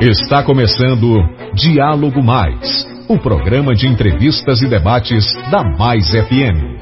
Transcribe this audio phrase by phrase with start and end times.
[0.00, 1.14] Está começando
[1.54, 6.80] Diálogo Mais, o programa de entrevistas e debates da Mais FM.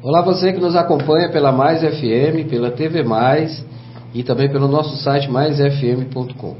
[0.00, 3.66] Olá você que nos acompanha pela Mais FM, pela TV Mais
[4.14, 6.56] e também pelo nosso site maisfm.com.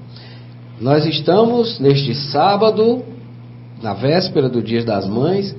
[0.80, 3.04] Nós estamos neste sábado,
[3.80, 5.54] na véspera do Dia das Mães,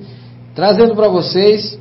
[0.54, 1.80] trazendo para vocês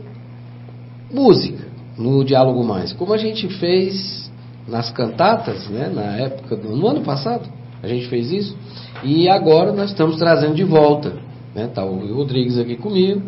[1.14, 1.66] música
[1.98, 4.24] no Diálogo Mais, como a gente fez
[4.68, 7.50] nas cantatas, né, na época do no ano passado,
[7.82, 8.58] a gente fez isso,
[9.04, 11.14] e agora nós estamos trazendo de volta.
[11.54, 13.22] Né, tá o Rodrigues aqui comigo,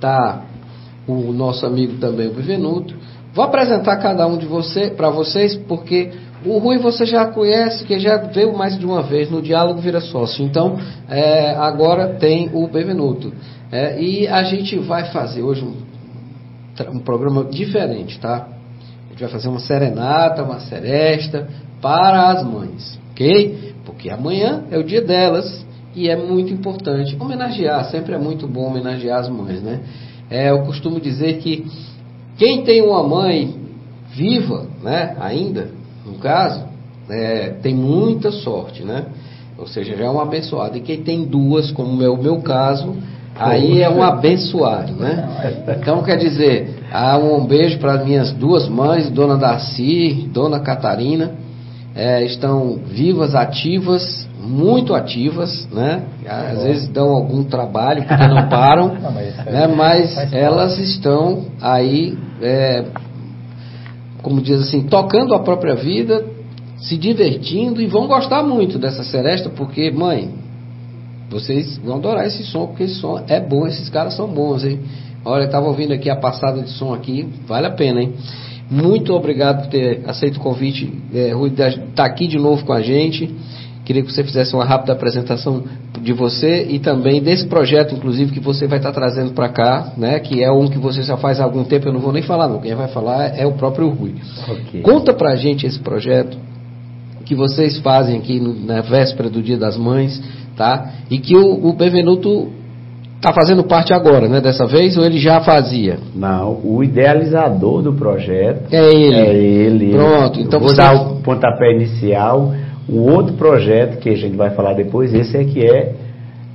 [0.00, 0.44] tá
[1.06, 2.94] o nosso amigo também, o Bevenuto.
[3.32, 6.12] Vou apresentar cada um de você para vocês, porque
[6.44, 10.00] o Rui você já conhece, que já veio mais de uma vez no Diálogo Vira
[10.00, 10.44] Sócio.
[10.44, 13.32] Então, é, agora tem o Bevenuto.
[13.72, 18.53] É, e a gente vai fazer hoje um, um programa diferente, tá?
[19.14, 21.46] Gente vai fazer uma serenata, uma seresta
[21.80, 23.74] para as mães, ok?
[23.84, 25.64] Porque amanhã é o dia delas
[25.94, 29.80] e é muito importante homenagear, sempre é muito bom homenagear as mães, né?
[30.28, 31.70] É, eu costumo dizer que
[32.36, 33.54] quem tem uma mãe
[34.12, 35.68] viva, né, ainda,
[36.04, 36.64] no caso,
[37.08, 39.06] é, tem muita sorte, né?
[39.56, 40.76] Ou seja, já é um abençoado.
[40.76, 42.96] E quem tem duas, como é o meu caso,
[43.36, 45.28] aí é um abençoado, né?
[45.80, 51.32] Então, quer dizer, ah, um beijo para as minhas duas mães, Dona Darcy, Dona Catarina.
[51.92, 56.04] É, estão vivas, ativas, muito ativas, né?
[56.24, 59.66] Às vezes dão algum trabalho porque não param, não, mas, né?
[59.66, 62.84] mas elas estão aí, é,
[64.22, 66.24] como diz assim, tocando a própria vida,
[66.76, 70.30] se divertindo e vão gostar muito dessa seresta porque, mãe,
[71.28, 74.78] vocês vão adorar esse som porque esse som é bom, esses caras são bons, hein?
[75.24, 78.12] Olha, estava ouvindo aqui a passada de som aqui, vale a pena, hein?
[78.70, 82.64] Muito obrigado por ter aceito o convite, é, Rui, de estar tá aqui de novo
[82.64, 83.34] com a gente.
[83.84, 85.62] Queria que você fizesse uma rápida apresentação
[86.00, 89.92] de você e também desse projeto, inclusive, que você vai estar tá trazendo para cá,
[89.96, 90.18] né?
[90.20, 92.48] Que é um que você já faz há algum tempo, eu não vou nem falar,
[92.48, 92.60] não.
[92.60, 94.14] Quem vai falar é o próprio Rui.
[94.48, 94.80] Okay.
[94.80, 96.36] Conta pra gente esse projeto
[97.26, 100.22] que vocês fazem aqui no, na véspera do Dia das Mães,
[100.56, 100.92] tá?
[101.10, 102.50] E que o, o Benvenuto
[103.24, 104.40] está fazendo parte agora, né?
[104.40, 105.98] Dessa vez, ou ele já fazia?
[106.14, 109.16] Não, o idealizador do projeto é ele.
[109.16, 109.92] É ele.
[109.92, 110.76] Pronto, então vou você...
[110.76, 112.52] dar o pontapé inicial.
[112.86, 115.94] O outro projeto que a gente vai falar depois, esse é que é,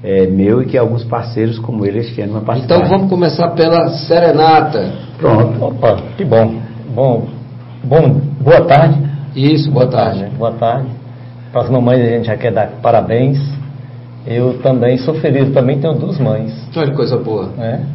[0.04, 2.76] é meu e que alguns parceiros como ele este ano vão participar.
[2.76, 4.94] Então vamos começar pela serenata.
[5.18, 5.66] Pronto.
[5.66, 6.54] Opa, que bom.
[6.94, 7.28] Bom,
[7.84, 9.10] bom boa tarde.
[9.36, 10.20] Isso, boa, boa tarde.
[10.20, 10.36] tarde.
[10.36, 10.88] Boa tarde.
[11.52, 13.40] Para as mamães a gente já quer dar parabéns
[14.26, 16.54] eu também sou feliz, também tenho duas mães.
[16.76, 17.48] Olha que coisa boa.
[17.58, 17.86] Né?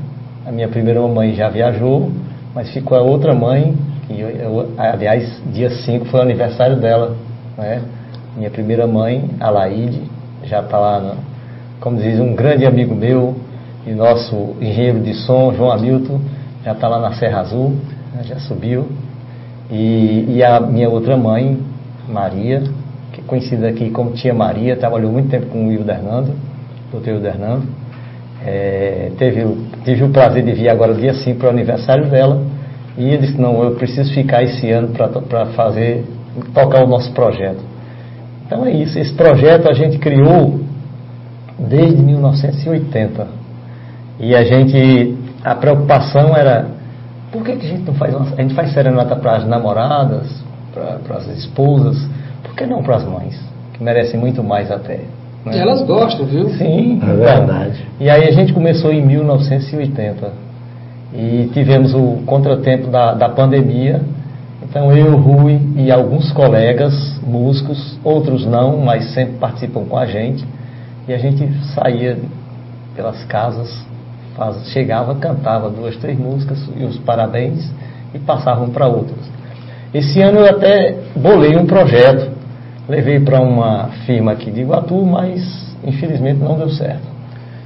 [0.46, 2.10] A minha primeira mãe já viajou,
[2.54, 3.74] mas ficou a outra mãe,
[4.06, 7.16] que eu, eu, aliás, dia 5 foi o aniversário dela.
[7.56, 7.82] Né?
[8.36, 10.02] Minha primeira mãe, a Laide,
[10.44, 11.14] já está lá, no,
[11.80, 13.36] como diz, um grande amigo meu,
[13.86, 16.20] e nosso engenheiro de som, João Hamilton,
[16.64, 17.76] já está lá na Serra Azul,
[18.14, 18.22] né?
[18.24, 18.88] já subiu.
[19.70, 21.58] E, e a minha outra mãe,
[22.08, 22.62] Maria,
[23.26, 26.34] conhecida aqui como Tia Maria, trabalhou muito tempo com o Hildo Hernando,
[26.90, 27.62] doutor Hildo Hernando.
[28.44, 29.46] É, teve,
[29.84, 32.42] tive o prazer de vir agora dia 5 para o aniversário dela.
[32.96, 34.88] E eu disse, não, eu preciso ficar esse ano
[35.28, 36.04] para fazer,
[36.52, 37.62] tocar o nosso projeto.
[38.46, 40.60] Então é isso, esse projeto a gente criou
[41.58, 43.26] desde 1980.
[44.20, 46.66] E a gente, a preocupação era,
[47.32, 50.44] por que, que a gente não faz uma, a gente faz serenata para as namoradas,
[50.72, 52.08] para as esposas,
[52.44, 53.41] por que não para as mães,
[53.73, 55.00] que merecem muito mais até?
[55.44, 55.58] Né?
[55.58, 56.49] Elas gostam, viu?
[56.50, 57.87] Sim, é verdade.
[57.99, 60.32] E aí a gente começou em 1980
[61.12, 64.00] e tivemos o contratempo da, da pandemia.
[64.62, 70.44] Então eu, Rui e alguns colegas músicos, outros não, mas sempre participam com a gente.
[71.06, 72.19] E a gente saía
[72.96, 73.85] pelas casas,
[74.35, 77.70] faz, chegava, cantava duas, três músicas e os parabéns
[78.14, 79.35] e passavam para outros.
[79.93, 82.33] Esse ano eu até bolei um projeto
[82.88, 87.14] Levei para uma firma aqui de Iguatu, mas infelizmente não deu certo.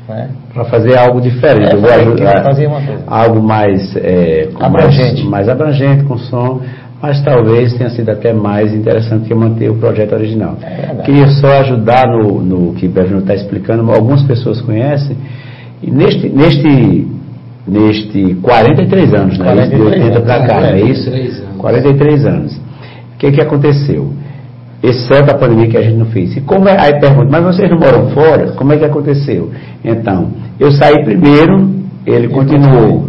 [0.09, 0.31] Né?
[0.55, 2.43] Para fazer algo diferente, é, eu vou ajudar.
[2.43, 3.03] Fazer uma coisa.
[3.06, 5.23] Algo mais, é, abrangente.
[5.23, 6.62] Mais, mais abrangente, com som,
[7.00, 10.56] mas talvez tenha sido até mais interessante que manter o projeto original.
[10.62, 15.17] É Queria só ajudar no, no que o Berno está explicando, algumas pessoas conhecem,
[15.82, 17.06] e neste, neste,
[17.67, 19.44] neste 43 anos, né?
[19.44, 21.11] 43 de 80 para cá, não é isso?
[21.59, 22.56] 43 anos.
[22.56, 24.12] O que, que aconteceu?
[24.83, 26.37] Exceto a pandemia que a gente não fez.
[26.37, 28.53] E como é, aí pergunta, mas vocês não moram fora?
[28.53, 29.51] Como é que aconteceu?
[29.85, 31.71] Então, eu saí primeiro,
[32.07, 33.09] ele continuou.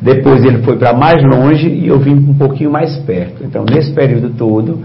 [0.00, 3.42] Depois ele foi para mais longe e eu vim um pouquinho mais perto.
[3.42, 4.80] Então, nesse período todo,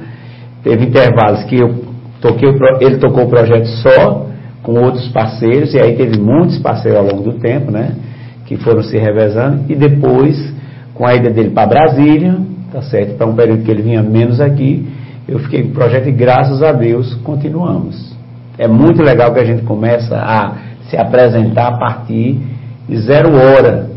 [0.63, 1.83] teve intervalos que eu
[2.21, 4.27] toquei, ele tocou o projeto só,
[4.63, 7.95] com outros parceiros, e aí teve muitos parceiros ao longo do tempo, né?
[8.45, 10.53] Que foram se revezando, e depois,
[10.93, 12.37] com a ida dele para Brasília,
[12.71, 13.15] tá certo?
[13.15, 14.85] Para um período que ele vinha menos aqui,
[15.29, 18.15] eu fiquei com o projeto e graças a Deus continuamos.
[18.57, 20.55] É muito legal que a gente começa a
[20.89, 22.39] se apresentar a partir
[22.87, 23.91] de zero hora,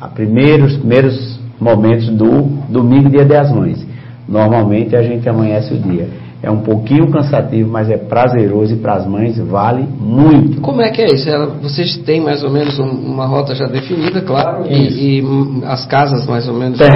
[0.00, 3.86] a primeiros, primeiros momentos do domingo, dia das mães.
[4.28, 6.08] Normalmente a gente amanhece o dia.
[6.42, 10.60] É um pouquinho cansativo, mas é prazeroso e para as mães vale muito.
[10.60, 11.30] Como é que é isso?
[11.62, 15.24] Vocês têm mais ou menos uma rota já definida, claro, e, e,
[15.64, 16.78] as casas mais ou menos.
[16.78, 16.90] Tem,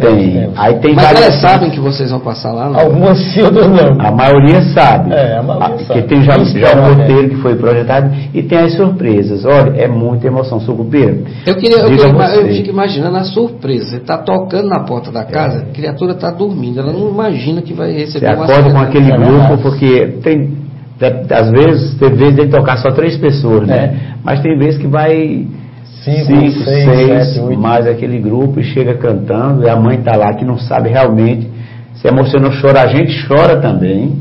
[0.00, 0.50] tem.
[0.56, 2.70] Aí tem mas elas sabem que vocês vão passar lá?
[2.70, 2.80] Não?
[2.80, 4.00] Algumas sim, outras não.
[4.00, 5.12] A maioria sabe.
[5.12, 8.58] É, a maioria ah, Porque tem já, já um roteiro que foi projetado e tem
[8.58, 9.44] as surpresas.
[9.44, 10.58] Olha, é muita emoção.
[10.58, 11.18] Sucupira.
[11.46, 13.90] Eu queria, eu, queria, eu fico imaginando a surpresa.
[13.90, 15.62] Você está tocando na porta da casa, é.
[15.62, 19.16] a criatura está dormindo, ela não imagina que vai receber Você uma acorda aquele é
[19.16, 20.56] grupo, porque tem,
[21.30, 23.76] às vezes, tem vezes de tocar só três pessoas, né?
[23.76, 23.94] É.
[24.24, 25.46] Mas tem vezes que vai
[26.04, 30.16] cinco, cinco seis, seis sete, mais aquele grupo e chega cantando, e a mãe está
[30.16, 31.48] lá que não sabe realmente,
[31.94, 34.16] se emocionou, chora, a gente chora também,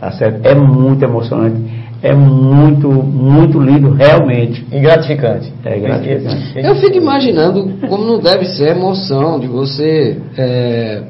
[0.00, 0.46] tá certo?
[0.46, 1.78] É muito emocionante.
[2.00, 4.64] É muito, muito lindo, realmente.
[4.70, 5.52] E gratificante.
[5.64, 6.52] É gratificante.
[6.56, 11.02] Eu fico imaginando como não deve ser a emoção de você é,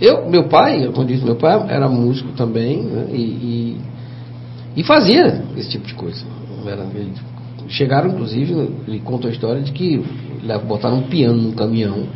[0.00, 3.80] eu, meu pai, como disse, meu pai era músico também né, e, e,
[4.76, 6.24] e, fazia esse tipo de coisa.
[6.66, 7.12] Era, ele,
[7.68, 8.52] chegaram, inclusive,
[8.88, 10.02] ele conta a história de que
[10.66, 12.06] botaram um piano no caminhão.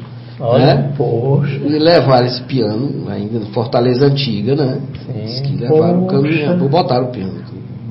[0.41, 0.93] Olha, né?
[0.97, 1.55] poxa.
[1.57, 4.81] E levaram esse piano, ainda Fortaleza Antiga, né?
[5.07, 7.45] Sim, que levaram o caminhão, botaram o piano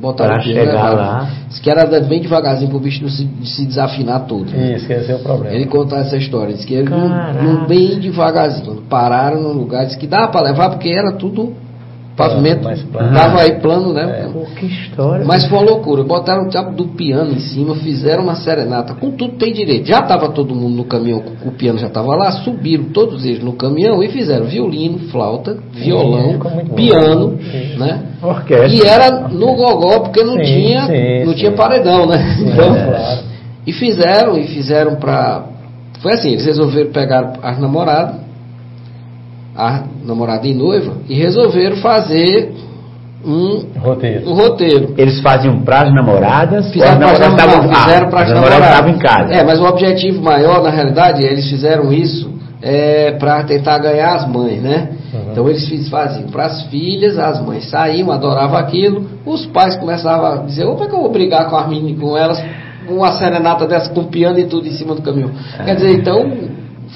[0.03, 1.29] botaram pra chegar lá.
[1.47, 4.51] Diz que era bem devagarzinho pro bicho não se, se desafinar todo.
[4.51, 4.75] Né?
[4.75, 5.55] Isso, esse é o problema.
[5.55, 8.83] Ele conta essa história, diz que ele não, bem devagarzinho.
[8.89, 11.55] Pararam num lugar, disse que dava para levar porque era tudo
[12.15, 14.25] pavimento, estava aí plano, né?
[14.25, 14.31] É.
[14.31, 15.25] Pô, que história.
[15.25, 16.03] Mas foi uma loucura.
[16.03, 18.93] Botaram o cabo do piano em cima, fizeram uma serenata.
[18.93, 19.87] Com tudo tem direito.
[19.87, 23.53] Já estava todo mundo no caminhão, o piano já estava lá, subiram todos eles no
[23.53, 27.77] caminhão e fizeram violino, flauta, violão, sim, piano, sim.
[27.77, 28.03] né?
[28.21, 28.67] Orquestra.
[28.67, 32.37] E era no gogó, porque não sim, tinha, não tinha paredão, né?
[32.39, 33.19] Então, claro.
[33.65, 35.45] E fizeram, e fizeram para.
[36.01, 38.22] Foi assim, eles resolveram pegar as namoradas
[39.55, 42.53] a namorada e noiva e resolveram fazer
[43.25, 44.29] um roteiro.
[44.29, 44.93] Um roteiro.
[44.97, 48.95] Eles faziam para as namoradas, fizeram para as namoradas, ah, fizeram para as namoradas.
[48.95, 49.33] em casa.
[49.33, 52.29] É, mas o objetivo maior, na realidade, eles fizeram isso
[52.61, 54.89] é, para tentar ganhar as mães, né?
[55.13, 55.31] Uhum.
[55.31, 60.35] Então eles faziam para as filhas, as mães saíam, adoravam aquilo, os pais começavam a
[60.37, 62.43] dizer, opa, que eu vou brigar com as meninas, com elas,
[62.89, 65.31] uma serenata dessa com piano e tudo em cima do caminhão.
[65.63, 66.29] Quer dizer, então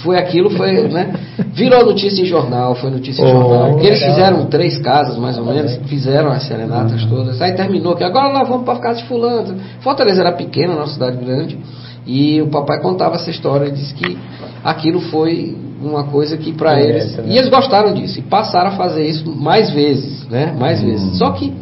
[0.04, 1.14] foi aquilo, foi, né?
[1.54, 3.80] Virou notícia em jornal, foi notícia em oh, jornal.
[3.80, 7.10] Eles fizeram três casas, mais ou menos, fizeram as serenatas uhum.
[7.10, 7.42] todas.
[7.42, 9.56] Aí terminou que agora nós vamos para casa de fulano.
[9.82, 11.58] Fortaleza era pequena, uma cidade grande.
[12.06, 14.18] E o papai contava essa história, disse que
[14.64, 17.16] aquilo foi uma coisa que para eles.
[17.18, 17.24] Né?
[17.28, 18.20] E eles gostaram disso.
[18.20, 20.56] E passaram a fazer isso mais vezes, né?
[20.58, 21.10] Mais vezes.
[21.10, 21.16] Uhum.
[21.16, 21.54] Só que,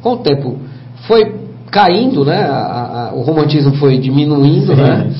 [0.00, 0.58] com o tempo,
[1.06, 1.39] foi
[1.70, 2.42] caindo, né?
[2.42, 5.10] A, a, o romantismo foi diminuindo, né?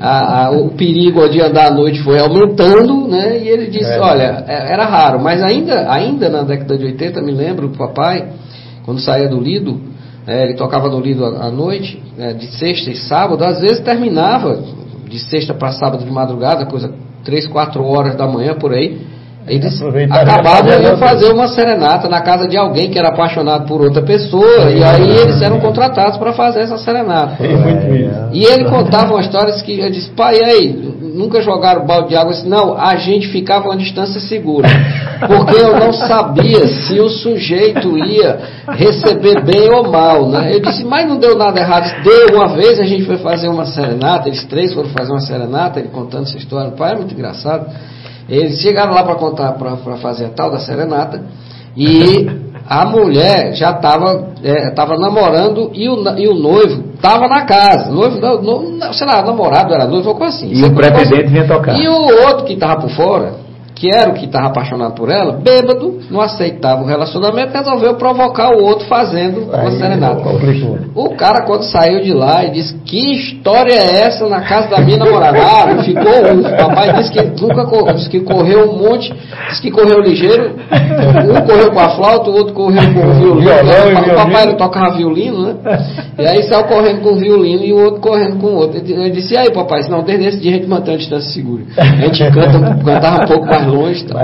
[0.00, 3.38] A, o perigo de andar à noite foi aumentando, né?
[3.42, 4.00] E ele disse, é.
[4.00, 8.28] olha, é, era raro, mas ainda, ainda na década de 80, me lembro, o papai,
[8.84, 9.80] quando saía do Lido,
[10.26, 14.62] é, ele tocava no Lido à noite, é, de sexta e sábado, às vezes terminava
[15.08, 16.92] de sexta para sábado de madrugada, coisa
[17.24, 19.00] três, quatro horas da manhã por aí,
[19.48, 24.02] eles acabavam de fazer uma serenata na casa de alguém que era apaixonado por outra
[24.02, 27.36] pessoa, e aí eles eram contratados para fazer essa serenata.
[27.42, 30.72] É, e ele contava uma história que eu disse, pai, aí,
[31.14, 32.30] nunca jogaram balde de água?
[32.30, 34.68] Eu disse, não, a gente ficava a uma distância segura,
[35.26, 38.38] porque eu não sabia se o sujeito ia
[38.68, 40.28] receber bem ou mal.
[40.28, 40.54] Né?
[40.54, 42.02] Eu disse, mas não deu nada errado.
[42.02, 45.80] Deu uma vez, a gente foi fazer uma serenata, eles três foram fazer uma serenata,
[45.80, 46.70] ele contando essa história.
[46.70, 47.66] Pai, é muito engraçado.
[48.28, 51.22] Eles chegaram lá para contar, para fazer a tal da serenata,
[51.76, 52.28] e
[52.68, 57.90] a mulher já estava é, tava namorando e o, e o noivo estava na casa.
[57.90, 60.52] Noivo, no, no, sei lá, namorado era noivo, ou coisa assim.
[60.52, 61.78] E o pretendente vinha tocar.
[61.78, 63.47] E o outro que estava por fora,
[63.78, 68.50] que era o que estava apaixonado por ela, bêbado, não aceitava o relacionamento, resolveu provocar
[68.50, 70.22] o outro fazendo uma serenata.
[70.94, 74.80] O cara, quando saiu de lá, e disse: Que história é essa na casa da
[74.80, 75.38] minha namorada?
[75.38, 76.02] Ah, ficou.
[76.02, 79.14] O papai disse que nunca disse que correu um monte,
[79.48, 80.56] disse que correu ligeiro.
[80.58, 83.50] Um correu com a flauta, o outro correu com o violino.
[84.12, 85.54] O papai não tocava violino, né?
[86.18, 88.78] E aí saiu correndo com o violino e o outro correndo com o outro.
[88.78, 89.82] Ele disse: E aí, papai?
[89.88, 91.62] Não, desde esse dia a gente mantém a distância segura.
[91.76, 94.04] A gente canta, cantava um pouco mais longe.
[94.04, 94.18] Tá?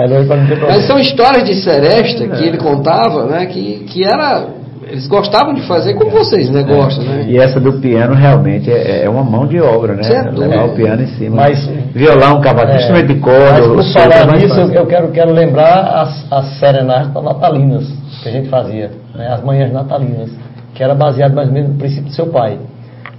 [0.68, 3.46] Mas são histórias de seresta que ele contava, né?
[3.46, 4.46] Que, que era.
[4.86, 6.62] Eles gostavam de fazer como vocês, né?
[6.62, 7.24] Gostam, né?
[7.26, 10.02] E essa do piano realmente é, é uma mão de obra, né?
[10.02, 10.38] Certo.
[10.38, 11.36] Levar o piano em cima.
[11.36, 12.80] Mas- Violão, cavaquinho, É.
[12.82, 13.62] instrumento de Mas corda.
[13.68, 17.84] por o falar é mais nisso, eu, eu quero, quero lembrar as, as serenatas natalinas
[18.22, 19.28] que a gente fazia, né?
[19.32, 20.30] as manhãs natalinas,
[20.74, 22.58] que era baseado mais ou menos no princípio do seu pai.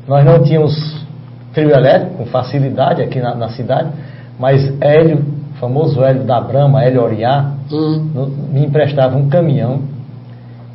[0.07, 1.03] Nós não tínhamos
[1.51, 3.89] trio elétrico com facilidade aqui na, na cidade,
[4.37, 5.23] mas Hélio,
[5.55, 8.09] o famoso Hélio da Brama, Hélio Oriá, Hum.
[8.13, 9.79] no- me emprestava um caminhão.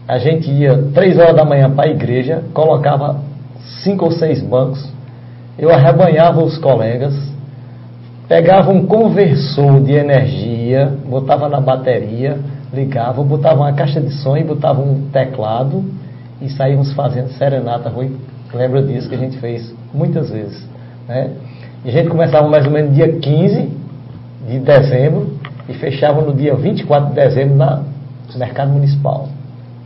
[0.09, 3.17] A gente ia três horas da manhã para a igreja, colocava
[3.85, 4.91] cinco ou seis bancos,
[5.59, 7.15] eu arrebanhava os colegas,
[8.29, 12.39] pegava um conversor de energia, botava na bateria,
[12.73, 15.85] ligava, botava uma caixa de som e botava um teclado
[16.41, 17.89] e saímos fazendo serenata.
[17.91, 18.13] Rui,
[18.55, 20.67] lembra disso que a gente fez muitas vezes.
[21.09, 21.31] Né?
[21.85, 23.69] E a gente começava mais ou menos dia 15
[24.47, 25.35] de dezembro
[25.69, 27.83] e fechava no dia 24 de dezembro na,
[28.33, 29.29] no mercado municipal.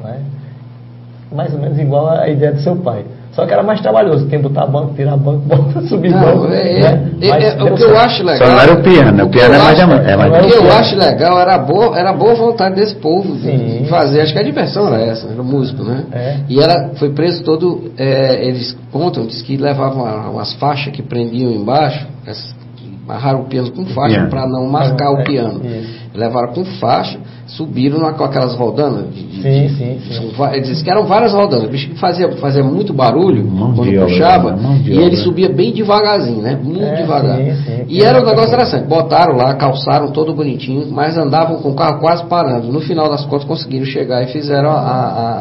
[0.03, 0.19] Né?
[1.33, 3.05] Mais ou menos igual a ideia do seu pai.
[3.33, 6.53] Só que era mais trabalhoso, tem que botar banco, tirar banco, botar, subir Não, banco.
[6.53, 7.11] é- né?
[7.21, 8.47] é- Mas é- o que eu acho legal.
[8.49, 10.97] Só não era o piano, o piano é mais, é mais O que eu acho
[10.97, 14.21] legal era a boa, era a boa vontade desse povo de- de fazer.
[14.21, 16.05] Acho que a diversão era essa, era músico, né?
[16.13, 16.37] É.
[16.49, 17.91] E ela foi preso todo.
[17.99, 22.55] é, eles contam, diz que levavam uma- umas faixas que prendiam embaixo, essas-
[23.05, 24.31] amarraram o piano com faixa Piano.
[24.31, 25.61] para não marcar É, o piano.
[26.15, 29.13] Levaram com faixa, subiram na- com aquelas rodanas.
[29.13, 30.33] De, de- Sim, de- sim, sim.
[30.53, 31.65] Eles disseram que eram várias rodanas.
[31.67, 34.53] O bicho que fazia, fazia muito barulho Mão quando obra, puxava.
[34.53, 34.81] né?
[34.87, 35.17] E ele obra.
[35.17, 36.57] subia bem devagarzinho, né?
[36.63, 37.37] Muito É, devagar.
[37.39, 37.85] sim, sim.
[37.89, 38.87] E era um negócio interessante.
[38.87, 42.73] Botaram lá, calçaram todo bonitinho, mas andavam com o carro quase parando.
[42.73, 44.75] No final das contas conseguiram chegar e fizeram a,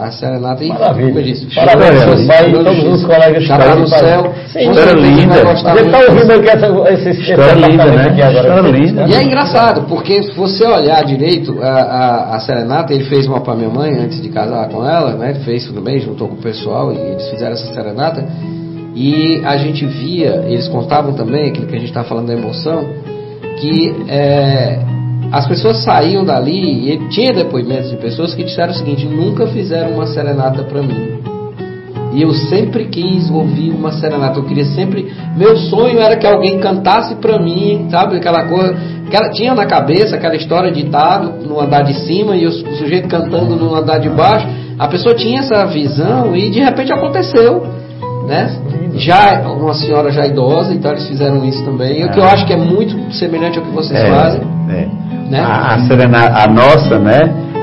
[0.01, 0.63] a, a serenata.
[0.63, 1.07] E, Maravilha.
[1.07, 2.15] como eu disse, Parabéns, chegou-
[2.61, 3.47] e todos no os colegas
[3.79, 4.33] no céu.
[4.47, 5.35] Sim, linda.
[5.55, 8.05] Você está ouvindo aqui essa, esse, História linda, né?
[8.07, 8.47] aqui agora.
[8.47, 9.05] História linda.
[9.07, 10.31] E é engraçado, porque se
[10.63, 14.29] você olhar direito a, a, a serenata, ele fez uma para minha mãe antes de
[14.29, 15.33] casar com ela, né?
[15.45, 18.25] Fez também, juntou com o pessoal e eles fizeram essa serenata.
[18.95, 22.85] E a gente via, eles contavam também, aquilo que a gente estava falando da emoção,
[23.59, 24.79] que é,
[25.31, 29.91] as pessoas saíam dali e tinha depoimentos de pessoas que disseram o seguinte: nunca fizeram
[29.91, 31.23] uma serenata para mim.
[32.13, 34.37] E eu sempre quis ouvir uma serenata.
[34.37, 35.11] Eu queria sempre.
[35.35, 38.17] Meu sonho era que alguém cantasse pra mim, sabe?
[38.17, 38.75] Aquela coisa.
[39.13, 42.51] Que ela tinha na cabeça aquela história de estar no, andar de cima e o,
[42.51, 44.47] su- o sujeito cantando no andar de baixo.
[44.79, 47.63] A pessoa tinha essa visão e de repente aconteceu.
[48.27, 48.49] Né?
[48.95, 52.03] Já uma senhora já idosa, então eles fizeram isso também.
[52.05, 54.41] O que eu acho que é muito semelhante ao que vocês fazem.
[54.69, 54.87] é.
[55.29, 55.39] né?
[55.41, 57.19] A, a, serena- a nossa, né,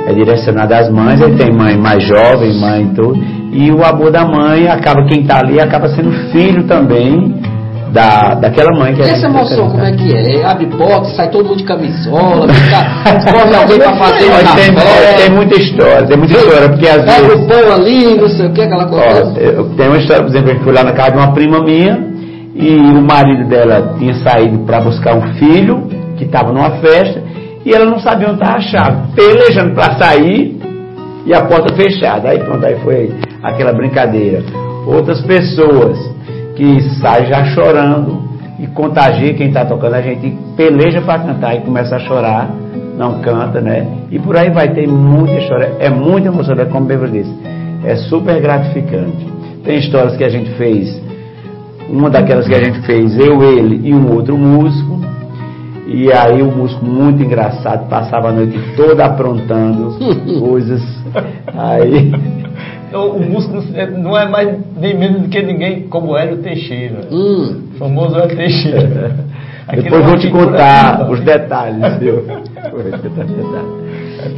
[0.06, 3.18] é direcionada às mães, aí tem mãe mais jovem, mãe e tudo,
[3.52, 7.34] e o amor da mãe acaba, quem está ali, acaba sendo filho também
[7.92, 10.44] da, daquela mãe que a Essa gente emoção, como é que é?
[10.44, 12.46] Abre porta, sai todo mundo de camisola,
[13.32, 17.28] corre alguém pra fazer uma tem, tem muita história, tem muita história, porque às pega
[17.28, 17.44] vezes...
[17.44, 19.60] o pão ali, não sei o que, aquela coisa.
[19.60, 22.10] Ó, tenho uma história, por exemplo, eu fui lá na casa de uma prima minha
[22.54, 27.22] e o marido dela tinha saído para buscar um filho que estava numa festa
[27.64, 30.58] e ela não sabia onde estava a chave, pelejando para sair
[31.26, 32.30] e a porta fechada.
[32.30, 34.42] Aí pronto, aí foi aquela brincadeira.
[34.86, 35.98] Outras pessoas
[36.60, 38.22] que saem já chorando
[38.58, 42.50] e contagia quem está tocando, a gente peleja para cantar e começa a chorar,
[42.98, 43.86] não canta, né?
[44.10, 47.34] E por aí vai ter muita história, é muito emocionante, como o Beber disse,
[47.82, 49.26] é super gratificante.
[49.64, 51.02] Tem histórias que a gente fez,
[51.88, 55.00] uma daquelas que a gente fez, eu, ele e um outro músico,
[55.86, 59.96] e aí o músico muito engraçado, passava a noite toda aprontando
[60.38, 60.82] coisas,
[61.56, 62.12] aí
[62.90, 63.62] Então, o músico
[64.02, 67.02] não é mais nem menos do que ninguém como Hélio Teixeira.
[67.10, 69.14] Hum, O famoso Hélio Teixeira.
[69.72, 71.10] Depois vou te contar viva.
[71.12, 72.24] os detalhes, viu?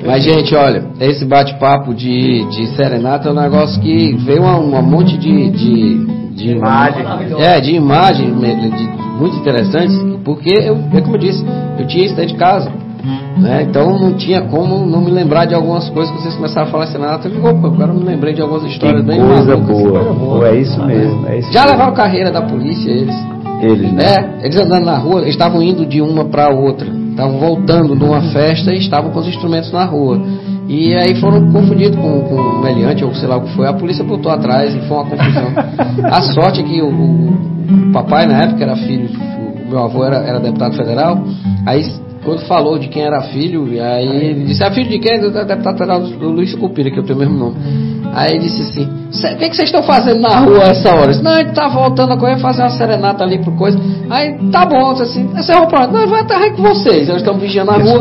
[0.06, 4.82] Mas, gente, olha, esse bate-papo de, de serenata é um negócio que veio uma, uma
[4.82, 7.04] monte de, de, de Imagem.
[7.38, 11.44] É, de imagem de- muito interessantes, porque eu, é como eu disse,
[11.78, 12.70] eu tinha isso dentro de casa.
[13.38, 13.62] Né?
[13.62, 16.87] Então não tinha como não me lembrar de algumas coisas que vocês começaram a falar
[16.87, 17.29] serenata.
[17.29, 19.77] Eu digo, opa, agora eu me lembrei de algumas histórias Que bem coisa malucas.
[19.83, 20.14] boa.
[20.14, 21.27] Pô, é isso mesmo.
[21.27, 21.73] É isso Já mesmo.
[21.77, 23.14] levaram carreira da polícia eles.
[23.62, 24.05] Eles, né?
[24.05, 26.87] É, eles andando na rua, eles estavam indo de uma para outra.
[27.11, 30.21] estavam voltando de uma festa e estavam com os instrumentos na rua.
[30.68, 33.66] E aí foram confundidos com, com o meliante, ou sei lá o que foi.
[33.66, 35.49] A polícia botou atrás e foi uma confusão.
[36.05, 37.29] A sorte é que o, o,
[37.88, 39.09] o papai, na época, era filho,
[39.66, 41.23] o meu avô era, era deputado federal.
[41.66, 41.83] Aí
[42.24, 45.20] quando falou de quem era filho, aí ele disse, é filho de quem?
[45.20, 47.56] Do deputado federal do Luiz Cupira, que eu tenho o mesmo nome.
[48.14, 51.08] Aí ele disse assim, o que, que vocês estão fazendo na rua essa hora?
[51.08, 53.78] Disse, não, a gente tá voltando a correr, fazer uma serenata ali por coisa.
[54.11, 57.35] Aí, tá bom, disse assim, você vai pra Não, vai até com vocês, eles estão
[57.38, 58.00] vigiando a rua.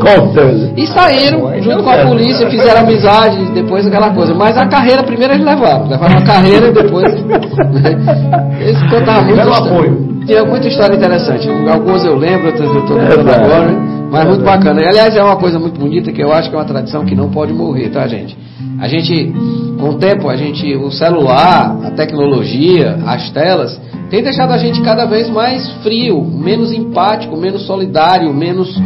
[0.75, 4.35] E saíram, junto com a polícia, fizeram amizade, depois aquela coisa.
[4.35, 5.87] Mas a carreira primeiro eles levaram.
[5.87, 7.05] Levaram a carreira e depois...
[8.59, 9.53] eles contavam muito...
[9.53, 10.11] apoio.
[10.25, 11.49] Tinha muita história interessante.
[11.49, 13.90] Alguns eu lembro, outras eu estou lembrando agora.
[14.11, 14.81] Mas muito bacana.
[14.81, 17.15] E, aliás, é uma coisa muito bonita que eu acho que é uma tradição que
[17.15, 18.37] não pode morrer, tá, gente?
[18.77, 19.33] A gente,
[19.79, 24.81] com o tempo, a gente, o celular, a tecnologia, as telas, tem deixado a gente
[24.81, 28.77] cada vez mais frio, menos empático, menos solidário, menos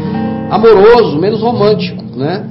[0.52, 2.48] amoroso, menos romântico, né?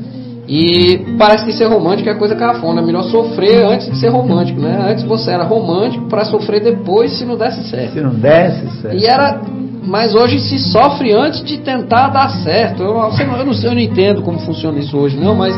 [0.49, 4.61] E parece que ser romântico é coisa cafona, é melhor sofrer antes de ser romântico,
[4.61, 4.91] né?
[4.91, 7.93] Antes você era romântico para sofrer depois se não desse certo.
[7.93, 8.97] Se não desse certo.
[8.97, 9.41] E era
[9.87, 12.83] mas hoje se sofre antes de tentar dar certo.
[12.83, 15.55] Eu, eu, não, sei, eu não entendo como funciona isso hoje, não, mas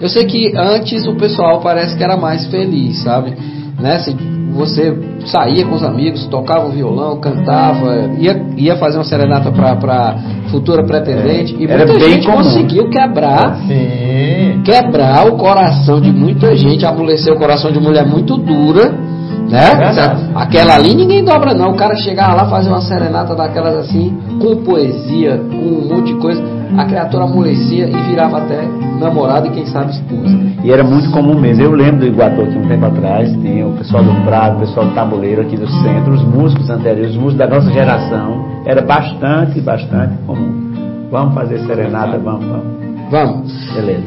[0.00, 3.34] eu sei que antes o pessoal parece que era mais feliz, sabe?
[3.80, 3.98] Né?
[4.00, 4.14] Se
[4.52, 10.16] você saía com os amigos, tocava o violão, cantava, ia, ia fazer uma serenata para
[10.50, 11.54] futura pretendente.
[11.54, 12.38] É, e muita gente comum.
[12.38, 14.62] conseguiu quebrar, Sim.
[14.64, 19.05] quebrar o coração de muita gente, amolecer o coração de mulher muito dura
[19.50, 19.70] né?
[19.74, 21.72] É Aquela ali ninguém dobra não.
[21.72, 26.20] O cara chegava lá fazer uma serenata daquelas assim, com poesia, com um monte de
[26.20, 26.42] coisa.
[26.76, 28.62] A criatura amolecia e virava até
[28.98, 30.36] namorada e quem sabe esposa.
[30.64, 31.62] E era muito comum mesmo.
[31.62, 34.86] Eu lembro do Iguatu aqui um tempo atrás, tinha o pessoal do Prado, o pessoal
[34.86, 38.44] do Tabuleiro aqui do centro, os músicos anteriores, os músicos da nossa geração.
[38.66, 41.08] Era bastante, bastante comum.
[41.10, 43.10] Vamos fazer serenata, vamos, vamos.
[43.10, 43.74] Vamos.
[43.74, 44.04] Beleza.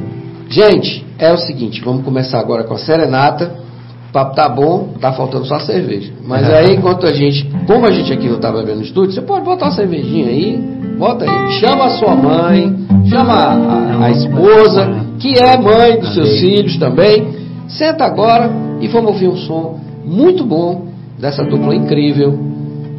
[0.49, 3.68] Gente, é o seguinte, vamos começar agora com a serenata.
[4.09, 6.11] O papo tá bom, tá faltando só a cerveja.
[6.25, 9.21] Mas aí, enquanto a gente, como a gente aqui não tá bebendo no estúdio, você
[9.21, 10.57] pode botar uma cervejinha aí,
[10.97, 12.75] bota aí, chama a sua mãe,
[13.07, 17.37] chama a, a esposa, que é mãe dos seus filhos também.
[17.67, 18.49] Senta agora
[18.81, 20.87] e vamos ouvir um som muito bom
[21.19, 22.39] dessa dupla incrível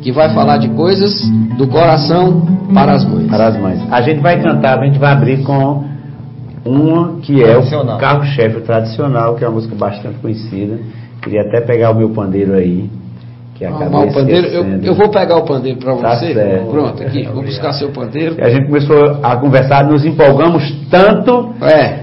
[0.02, 1.12] que vai falar de coisas
[1.58, 3.28] do coração para as mães.
[3.28, 3.80] Para as mães.
[3.90, 5.89] A gente vai cantar, a gente vai abrir com
[6.64, 10.78] uma que é o carro-chefe tradicional, que é uma música bastante conhecida.
[11.22, 12.88] Queria até pegar o meu pandeiro aí.
[13.54, 16.32] Que acabei o pandeiro, eu, eu, vou pegar o pandeiro para tá você.
[16.32, 16.70] Certo.
[16.70, 18.36] Pronto, aqui, vou buscar seu pandeiro.
[18.38, 21.54] E a gente começou a conversar, nos empolgamos tanto.
[21.62, 22.00] É.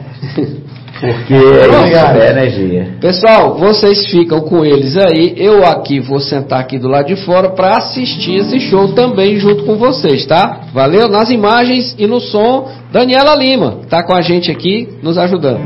[1.00, 2.88] Porque é energia.
[3.00, 5.34] Pessoal, vocês ficam com eles aí.
[5.38, 9.64] Eu aqui vou sentar aqui do lado de fora para assistir esse show também junto
[9.64, 10.62] com vocês, tá?
[10.74, 11.08] Valeu?
[11.08, 15.62] Nas imagens e no som, Daniela Lima tá com a gente aqui nos ajudando.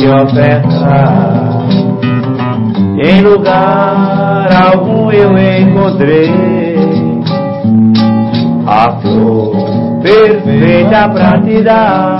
[0.00, 1.66] Te ofertar.
[2.98, 6.30] Em lugar algum eu encontrei
[8.66, 12.18] a flor perfeita pra te dar.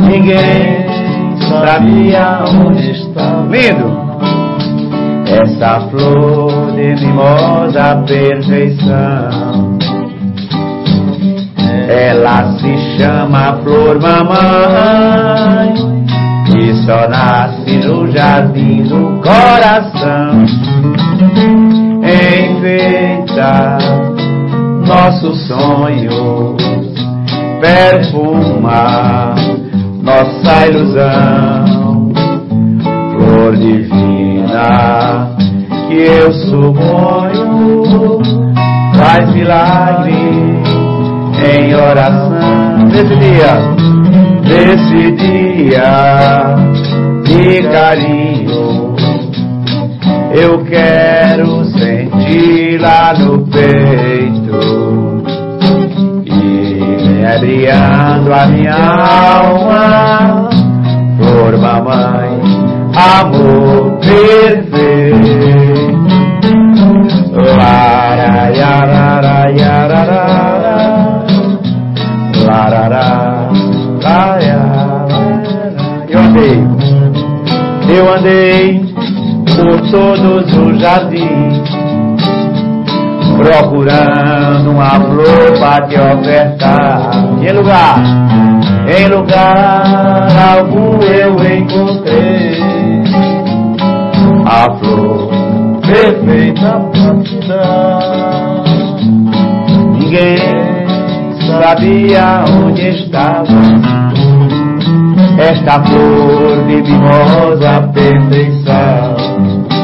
[0.00, 0.86] Ninguém
[1.48, 3.42] sabia onde está.
[3.48, 4.02] Lindo!
[5.26, 9.71] Essa flor de mimosa perfeição
[11.92, 15.74] ela se chama Flor Mamãe
[16.56, 20.44] e só nasce no jardim do coração.
[22.02, 23.78] Enfeita
[24.86, 26.56] nossos sonhos,
[27.60, 29.34] perfuma
[30.02, 32.10] nossa ilusão.
[33.12, 35.28] Flor divina
[35.88, 37.84] que eu suponho,
[38.96, 40.81] faz milagres
[41.38, 42.30] em oração
[42.90, 43.54] nesse dia,
[44.42, 46.56] nesse dia
[47.24, 48.94] de carinho.
[50.34, 55.22] Eu quero sentir lá no peito
[56.26, 60.48] e abriando a minha alma,
[61.18, 62.40] por mamãe,
[62.96, 65.52] amor perfeito.
[67.56, 68.50] Lara,
[77.94, 78.80] eu andei,
[79.54, 81.62] por todos os jardins,
[83.36, 87.10] procurando uma flor para te ofertar.
[87.42, 87.98] Em lugar,
[88.88, 92.62] em lugar algum eu encontrei
[94.46, 95.30] a flor
[95.82, 98.64] perfeita para te dar.
[99.98, 100.38] Ninguém
[101.46, 103.91] sabia onde estava
[105.38, 109.16] esta flor de mimosa perfeição.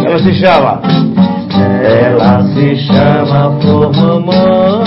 [0.05, 0.81] Ela se chama,
[1.83, 4.85] ela se chama flor mamãe,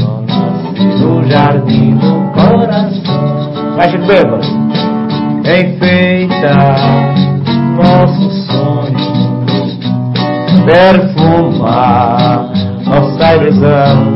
[0.00, 3.76] só nasce no jardim do coração.
[3.76, 4.40] Vai, Chico Beba.
[5.44, 6.54] Enfeita
[7.76, 9.44] nosso sonho,
[10.66, 12.50] perfumar
[12.84, 14.14] nossa ilusão,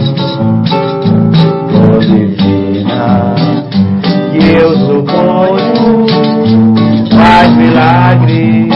[7.93, 8.69] milagre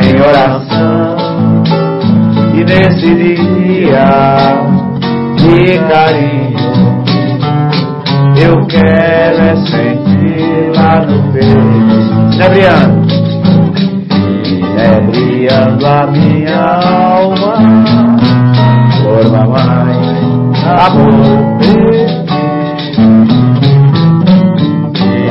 [0.00, 1.16] em oração.
[2.54, 4.06] E nesse dia
[5.36, 7.02] de carinho
[8.36, 11.72] eu quero é sentir lá no peito.
[12.34, 13.12] Inebriando
[14.44, 16.60] inebriando a minha
[17.14, 17.54] alma
[19.02, 19.96] por mamãe
[20.64, 22.32] amor perfeito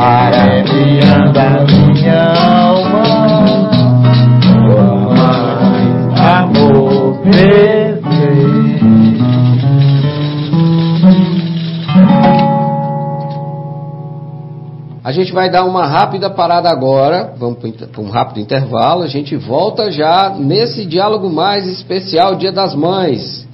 [0.01, 2.51] maravilhando a minha alma,
[15.12, 19.04] A gente vai dar uma rápida parada agora, vamos para um rápido intervalo.
[19.04, 23.45] A gente volta já nesse diálogo mais especial, Dia das Mães.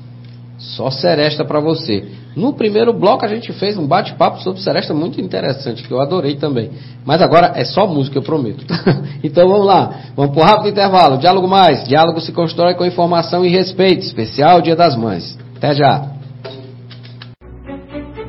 [0.59, 2.05] Só seresta para você.
[2.35, 6.35] No primeiro bloco a gente fez um bate-papo sobre Seresta muito interessante, que eu adorei
[6.35, 6.69] também.
[7.03, 8.63] Mas agora é só música, eu prometo.
[9.23, 11.17] então vamos lá, vamos para o rápido intervalo.
[11.17, 11.87] Diálogo mais.
[11.87, 14.05] Diálogo se constrói com informação e respeito.
[14.05, 15.35] Especial Dia das Mães.
[15.55, 16.16] Até já.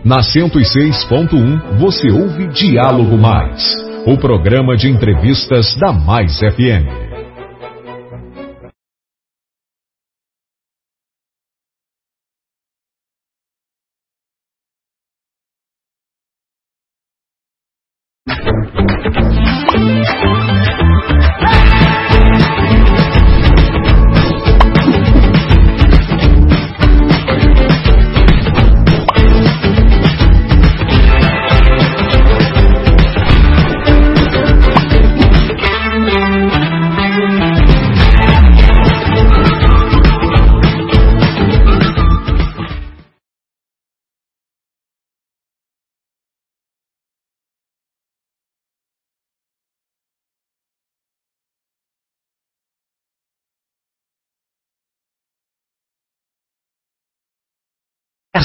[0.04, 3.74] Na 106.1 você ouve Diálogo Mais,
[4.06, 7.07] o programa de entrevistas da Mais FM.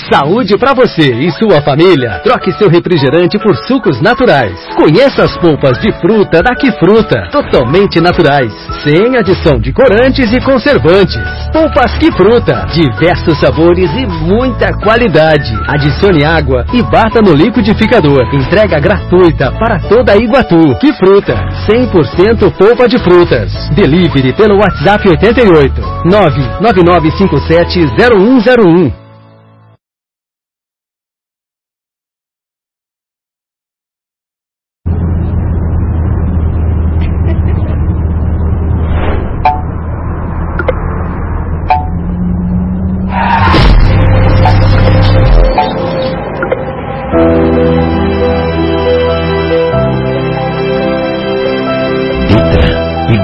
[0.10, 2.22] Saúde para você e sua família.
[2.24, 4.60] Troque seu refrigerante por sucos naturais.
[4.76, 8.54] Conheça as polpas de fruta da Que Fruta, totalmente naturais,
[8.84, 11.22] sem adição de corantes e conservantes.
[11.52, 15.54] Polpas Que Fruta, diversos sabores e muita qualidade.
[15.68, 18.34] Adicione água e bata no liquidificador.
[18.34, 20.76] Entrega gratuita para toda Iguatu.
[20.80, 21.36] Que Fruta,
[21.70, 23.52] 100% polpa de frutas.
[23.76, 26.04] Delivery pelo WhatsApp 88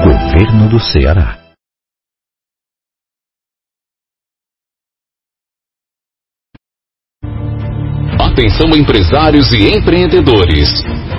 [0.00, 0.80] 0101.
[0.80, 1.49] Ceará.
[8.40, 10.70] Atenção empresários e empreendedores.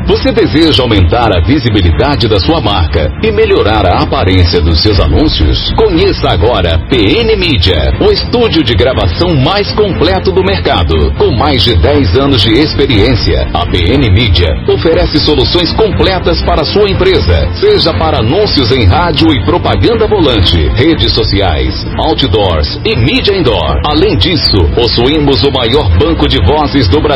[0.08, 5.72] Você deseja aumentar a visibilidade da sua marca e melhorar a aparência dos seus anúncios?
[5.78, 11.14] Conheça agora PN Media, o estúdio de gravação mais completo do mercado.
[11.20, 16.66] Com mais de 10 anos de experiência, a PN Media oferece soluções completas para a
[16.66, 23.38] sua empresa, seja para anúncios em rádio e propaganda volante, redes sociais, outdoors e mídia
[23.38, 23.80] indoor.
[23.86, 27.11] Além disso, possuímos o maior banco de vozes do Brasil,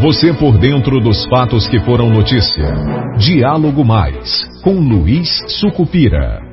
[0.00, 2.74] Você por dentro dos fatos que foram notícia.
[3.18, 5.28] Diálogo Mais, com Luiz
[5.58, 6.49] Sucupira.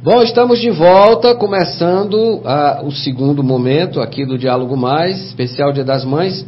[0.00, 5.82] Bom, estamos de volta, começando a, o segundo momento aqui do Diálogo Mais, especial Dia
[5.82, 6.46] das Mães.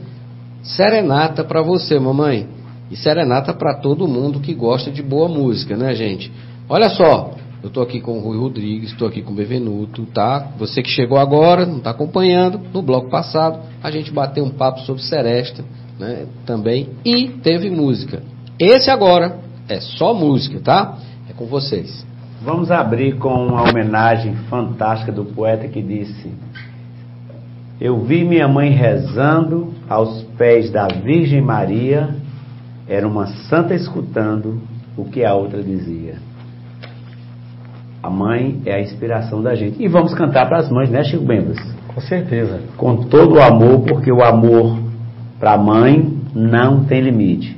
[0.62, 2.46] Serenata para você, mamãe.
[2.92, 6.30] E serenata para todo mundo que gosta de boa música, né, gente?
[6.68, 10.52] Olha só, eu estou aqui com o Rui Rodrigues, estou aqui com o Bevenuto, tá?
[10.56, 14.78] Você que chegou agora, não está acompanhando, no bloco passado a gente bateu um papo
[14.82, 15.64] sobre Seresta,
[15.98, 16.26] né?
[16.46, 18.22] Também, e teve música.
[18.60, 20.98] Esse agora é só música, tá?
[21.28, 22.08] É com vocês.
[22.42, 26.32] Vamos abrir com uma homenagem fantástica do poeta que disse:
[27.78, 32.14] Eu vi minha mãe rezando aos pés da Virgem Maria,
[32.88, 34.58] era uma santa escutando
[34.96, 36.14] o que a outra dizia.
[38.02, 39.82] A mãe é a inspiração da gente.
[39.82, 41.58] E vamos cantar para as mães, né, Chico Bembas?
[41.88, 42.60] Com certeza.
[42.78, 44.78] Com todo o amor, porque o amor
[45.38, 47.54] para a mãe não tem limite.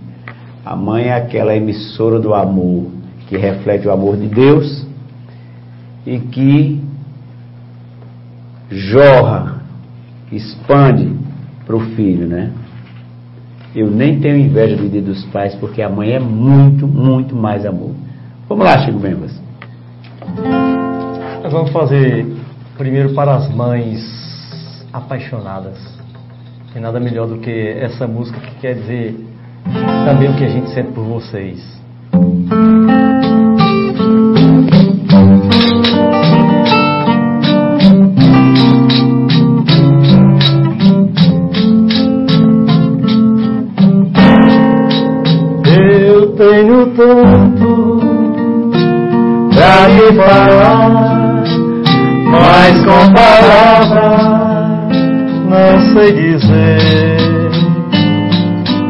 [0.64, 4.86] A mãe é aquela emissora do amor que reflete o amor de Deus
[6.06, 6.82] e que
[8.70, 9.62] jorra,
[10.30, 11.12] expande
[11.66, 12.52] para o filho, né?
[13.74, 17.64] Eu nem tenho inveja do dia dos pais, porque a mãe é muito, muito mais
[17.64, 17.94] amor.
[18.48, 19.40] Vamos lá, Chico Bembas.
[21.42, 22.26] Nós vamos fazer
[22.76, 25.78] primeiro para as mães apaixonadas.
[26.72, 29.26] Tem nada melhor do que essa música que quer dizer
[30.04, 31.80] também o que a gente sente por vocês.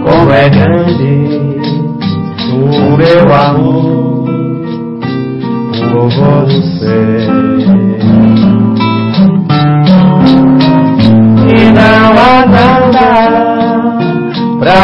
[0.05, 1.27] Como é grande
[2.53, 3.72] o meu amor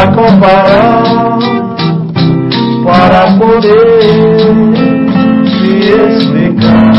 [0.07, 1.37] comparar
[2.83, 4.49] para poder
[5.83, 6.93] explicar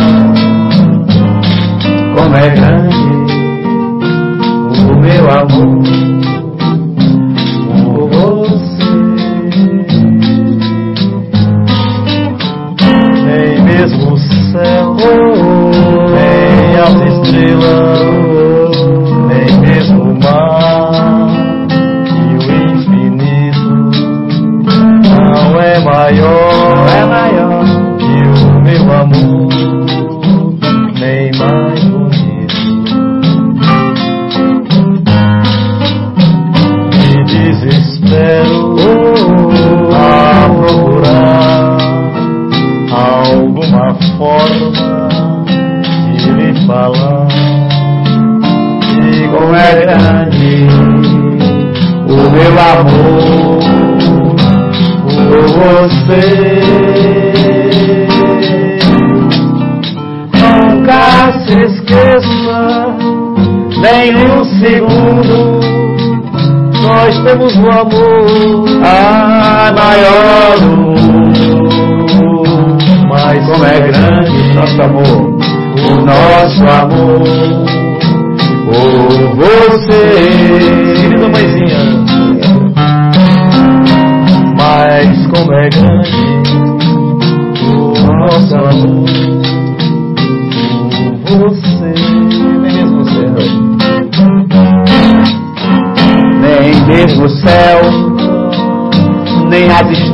[2.14, 2.96] como é grande
[4.88, 6.09] o meu amor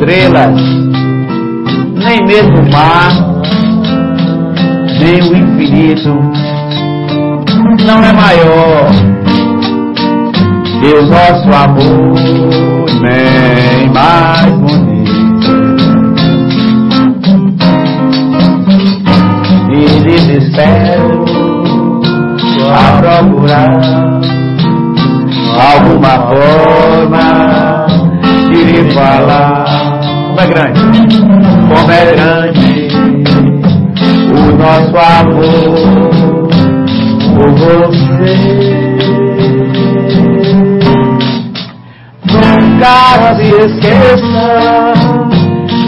[0.06, 0.62] estrelas,
[1.96, 3.12] nem mesmo o mar,
[5.00, 6.14] nem o infinito,
[7.84, 8.86] não é maior
[10.80, 12.14] que o nosso amor,
[13.00, 14.96] nem mais bonito.
[19.68, 21.24] me desespero
[22.72, 24.20] a procurar
[25.58, 27.46] alguma forma
[28.50, 29.95] de lhe falar.
[30.36, 30.82] Como é grande,
[31.66, 32.88] como é grande
[34.28, 35.48] o nosso amor
[37.34, 38.34] por você.
[42.30, 44.46] Nunca se esqueça,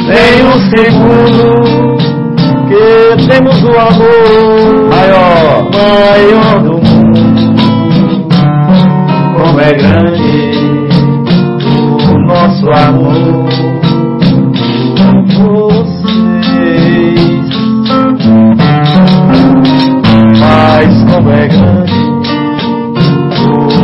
[0.08, 1.48] nem um segundo
[2.68, 7.58] porque temos o amor maior, maior do mundo.
[9.36, 10.58] Como é grande
[12.10, 13.47] o nosso amor
[15.36, 17.18] vocês.
[20.40, 21.92] Mas como é grande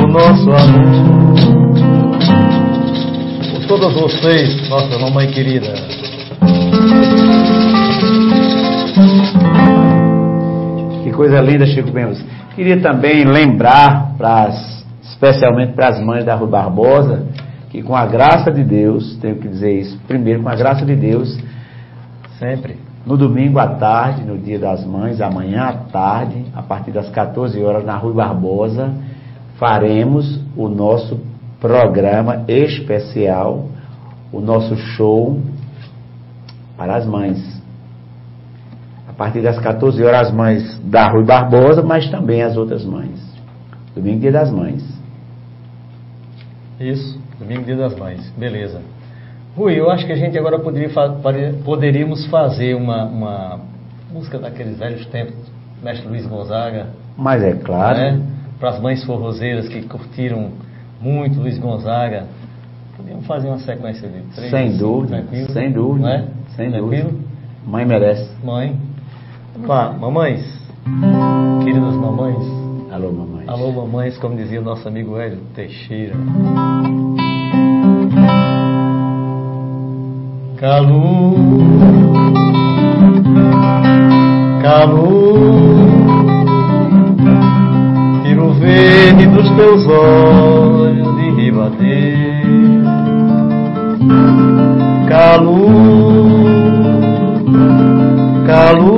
[0.03, 1.05] o nosso amor
[3.51, 5.75] por todas vocês, nossa mamãe querida.
[11.03, 12.23] Que coisa linda, Chico Bemos.
[12.55, 17.27] Queria também lembrar, pras, especialmente para as mães da Rua Barbosa,
[17.75, 20.95] que com a graça de Deus, tenho que dizer isso, primeiro, com a graça de
[20.95, 21.37] Deus,
[22.39, 22.77] Sempre.
[23.05, 27.61] no domingo à tarde, no dia das mães, amanhã à tarde, a partir das 14
[27.65, 28.95] horas, na Rua Barbosa,
[29.59, 31.19] faremos o nosso
[31.59, 33.67] programa especial,
[34.31, 35.41] o nosso show
[36.77, 37.61] para as mães.
[39.09, 43.21] A partir das 14 horas, as mães da Rui Barbosa, mas também as outras mães.
[43.97, 44.85] Domingo, dia das mães.
[46.79, 48.31] Isso, domingo dia das mães.
[48.37, 48.81] Beleza.
[49.57, 50.91] Rui, eu acho que a gente agora poderia
[51.65, 53.61] poderíamos fazer uma, uma
[54.13, 55.35] música daqueles velhos tempos,
[55.83, 58.21] mestre Luiz Gonzaga, Mas é claro, né?
[58.59, 60.51] Para as mães forrozeiras que curtiram
[61.01, 62.25] muito Luiz Gonzaga.
[62.97, 66.29] Podíamos fazer uma sequência de três, sem cinco, dúvida, tranquilo, sem dúvida, né?
[66.57, 67.11] sem tranquilo?
[67.11, 67.25] dúvida.
[67.67, 68.31] Mãe merece.
[68.45, 68.77] Mãe.
[69.67, 70.43] Pá, mamães,
[71.63, 72.45] queridas mamães,
[72.91, 73.45] Alô, mamãe.
[73.49, 76.15] alô mamães, como dizia o nosso amigo Hélio Teixeira.
[80.65, 81.35] Calor,
[84.63, 85.77] calor,
[88.25, 92.83] tiro verde dos teus olhos de ribadeiro.
[95.07, 96.31] Calor,
[98.47, 98.95] calor,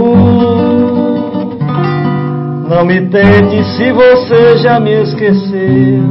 [2.68, 6.04] não me tente se você já me esqueceu.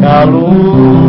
[0.00, 1.04] Calor,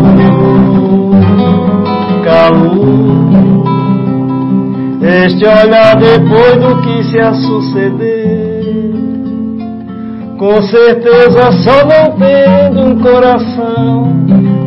[5.01, 8.55] este olhar depois do que se a suceder.
[10.38, 14.13] Com certeza só não tendo um coração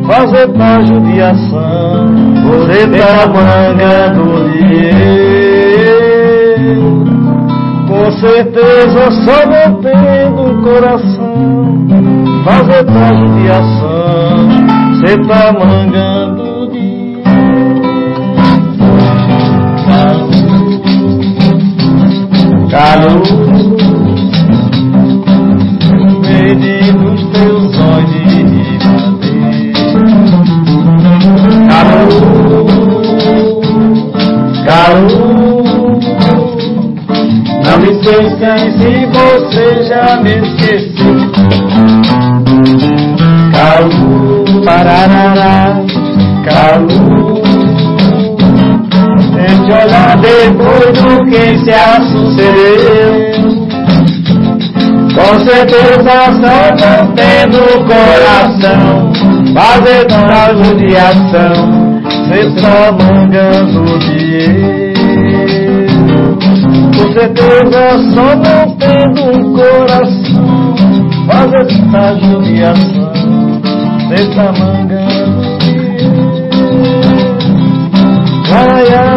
[0.07, 2.07] Fazer pra judiação
[2.47, 4.49] Você tá mangando
[6.65, 7.05] eu
[7.87, 11.85] Com certeza só não tendo um coração
[12.43, 14.47] Fazer pra judiação
[14.95, 16.18] Você tá mangando
[22.79, 23.21] Calor
[26.21, 28.79] verde nos teus olhos de
[31.67, 32.07] Calor,
[34.65, 35.99] calor,
[37.65, 41.17] não me esqueça se você já me esqueceu.
[43.51, 45.83] Calor, pararará,
[46.45, 47.39] calor,
[49.45, 51.71] este olhar depois do que se
[52.39, 53.69] sucedeu.
[55.15, 59.11] Com certeza só não tendo coração
[59.53, 61.57] Fazer pra judiação
[62.27, 64.19] Cê está mangando de
[66.05, 66.37] eu
[66.95, 67.81] Com certeza
[68.13, 69.25] só não tendo
[69.55, 70.75] coração
[71.27, 73.11] Fazer pra judiação
[74.07, 75.89] Cê está mangando de eu
[78.49, 79.08] Laia, laia,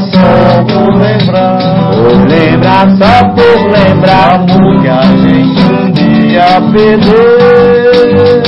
[0.00, 1.58] só por lembrar.
[1.90, 4.34] Por lembrar, só por lembrar.
[4.34, 8.42] Amor que a gente um dia perdeu.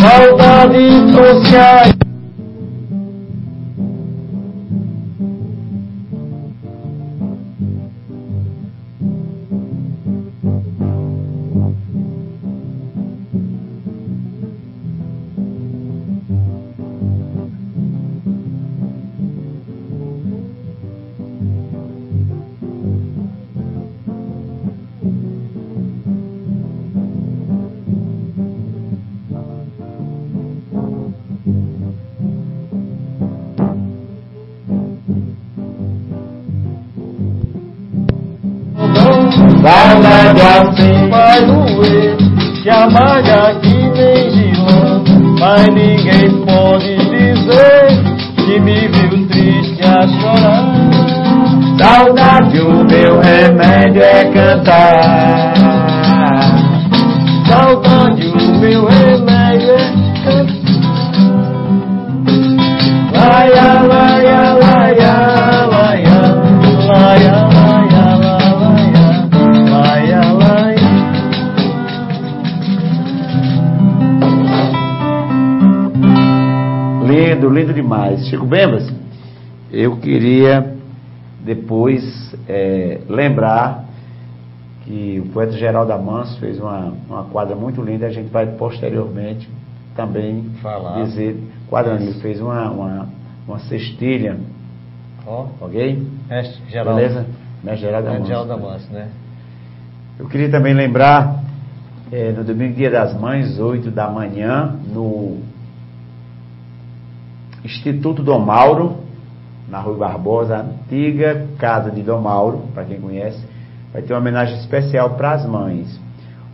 [0.00, 2.09] Saudade trouxe a
[40.60, 42.16] assim vai doer,
[42.62, 45.00] que amarga que nem lã
[45.40, 47.88] mas ninguém pode dizer
[48.36, 50.74] que me viu triste a chorar.
[51.78, 55.09] Saudade, o meu remédio é cantar.
[81.70, 83.84] Depois é, lembrar
[84.84, 89.48] que o poeta Geraldo Amanso fez uma, uma quadra muito linda, a gente vai posteriormente
[89.94, 91.04] também Falar.
[91.04, 93.08] dizer, quadrando, ele fez uma, uma,
[93.46, 94.36] uma cestilha,
[95.24, 96.08] Ó, ok?
[96.28, 97.00] mestre Geraldo.
[97.00, 97.26] Beleza?
[97.62, 98.26] Mestre Geraldo Amanso.
[98.26, 99.08] Geraldo Amanso, né?
[100.18, 101.40] Eu queria também lembrar,
[102.10, 105.38] é, no domingo, dia das mães, 8 da manhã, no
[107.64, 108.99] Instituto Dom Mauro,
[109.70, 113.40] na Rua Barbosa, antiga casa de Dom Mauro, para quem conhece,
[113.92, 115.98] vai ter uma homenagem especial para as mães.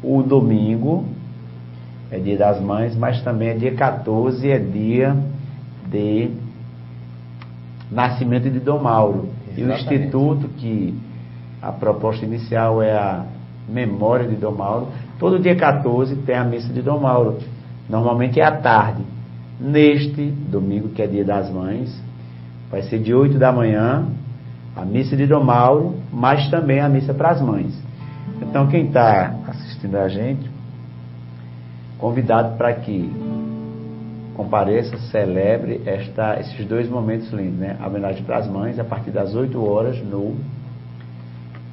[0.02, 1.04] O domingo
[2.10, 5.16] é dia das mães, mas também é dia 14, é dia
[5.90, 6.30] de
[7.90, 9.30] nascimento de Dom Mauro.
[9.56, 9.94] E o Exatamente.
[9.94, 10.94] Instituto, que
[11.62, 13.24] a proposta inicial é a
[13.66, 14.88] memória de Dom Mauro,
[15.18, 17.38] todo dia 14 tem a missa de Dom Mauro.
[17.88, 19.02] Normalmente é à tarde.
[19.58, 22.05] Neste domingo, que é dia das mães,
[22.70, 24.06] vai ser de 8 da manhã,
[24.74, 27.72] a missa de Dom Mauro, mas também a missa para as mães.
[28.42, 30.50] Então, quem está assistindo a gente,
[31.98, 33.10] convidado para que
[34.34, 37.76] compareça, celebre esta, esses dois momentos lindos, né?
[37.80, 40.36] A homenagem para as mães, a partir das 8 horas, no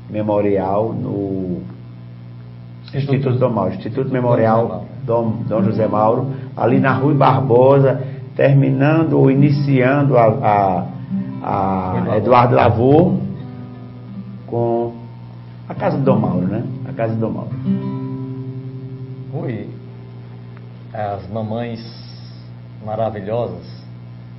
[0.09, 1.61] memorial, no
[2.85, 8.01] Instituto- Instituto Dom Mauro, Instituto Memorial Dom, Dom José Mauro, ali na Rua Barbosa,
[8.35, 10.85] terminando ou iniciando a,
[11.43, 13.17] a, a Eduardo Lavor
[14.47, 14.93] com
[15.67, 16.63] a casa do Dom Mauro, né?
[16.87, 17.49] A casa do Dom Mauro.
[19.33, 19.67] Ui,
[20.93, 21.79] as mamães
[22.85, 23.83] maravilhosas.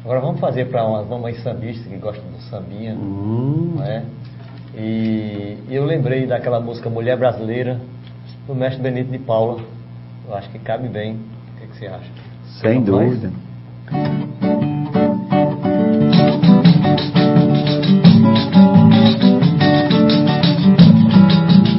[0.05, 4.03] Agora vamos fazer para umas mamães sambistas que gostam do sambinha, Hum, não é?
[4.76, 7.80] E eu lembrei daquela música Mulher Brasileira,
[8.47, 9.61] do mestre Benito de Paula.
[10.28, 11.14] Eu acho que cabe bem.
[11.14, 12.11] O que, que você acha?
[12.61, 13.32] sem Vamos mais?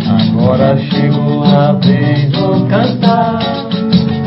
[0.07, 3.39] Agora chegou a vez de cantar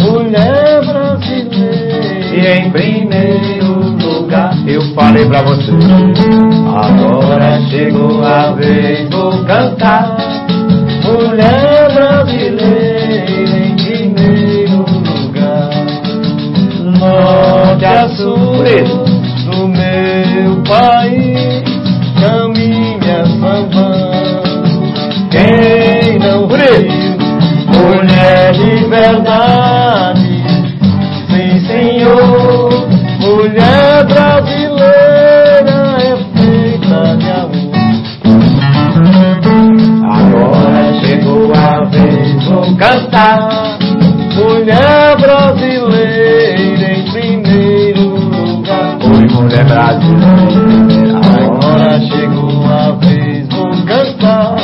[0.00, 5.72] Mulher brasileira E em primeiro lugar eu falei pra você.
[6.74, 10.17] Agora chegou a vez do cantar
[18.58, 18.97] por.
[49.64, 54.56] Brasileira Agora chegou a vez do cantar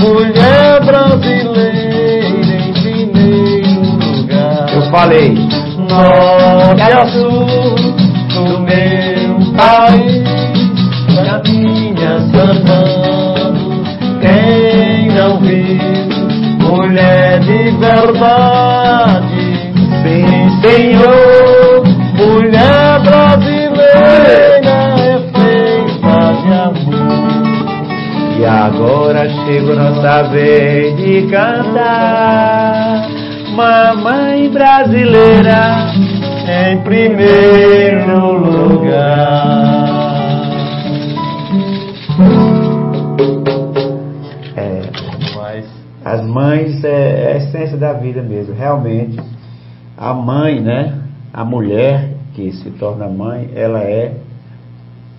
[0.00, 4.66] Mulher brasileira em primeiro lugar.
[4.74, 5.34] Eu falei.
[5.88, 7.46] Norte a sul
[8.34, 10.24] do meu país
[11.24, 13.84] Caminha sambando
[14.20, 16.68] Quem não viu?
[16.68, 19.26] Mulher de verdade
[20.02, 21.35] Sim, senhor
[29.46, 33.08] chegou nossa vez de cantar
[33.54, 35.86] Mamãe brasileira
[36.48, 39.86] Em primeiro lugar
[44.56, 44.82] é,
[45.36, 45.64] Mas
[46.04, 49.16] As mães é, é a essência da vida mesmo, realmente.
[49.96, 50.98] A mãe, né?
[51.32, 54.16] A mulher que se torna mãe, ela é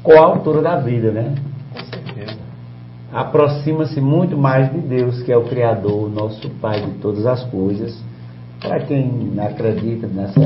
[0.03, 1.33] coautora da vida, né?
[3.11, 7.43] Aproxima-se muito mais de Deus, que é o Criador, o nosso Pai de todas as
[7.45, 7.97] coisas.
[8.59, 10.39] Para quem acredita nessa,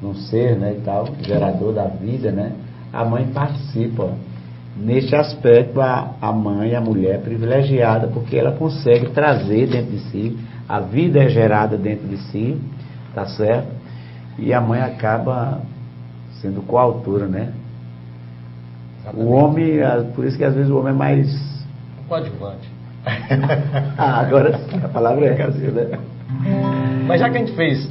[0.00, 2.52] num ser, né, e tal, gerador da vida, né?
[2.92, 4.12] A mãe participa.
[4.76, 9.98] Neste aspecto, a, a mãe, a mulher é privilegiada, porque ela consegue trazer dentro de
[10.10, 10.38] si,
[10.68, 12.60] a vida é gerada dentro de si,
[13.12, 13.68] tá certo?
[14.38, 15.62] E a mãe acaba
[16.40, 17.52] sendo coautora, né?
[19.14, 19.78] O homem,
[20.14, 21.47] por isso que às vezes o homem é mais
[22.08, 22.68] coadjuvante.
[23.96, 25.98] ah, agora a palavra é essa, né?
[27.06, 27.88] Mas já que a gente fez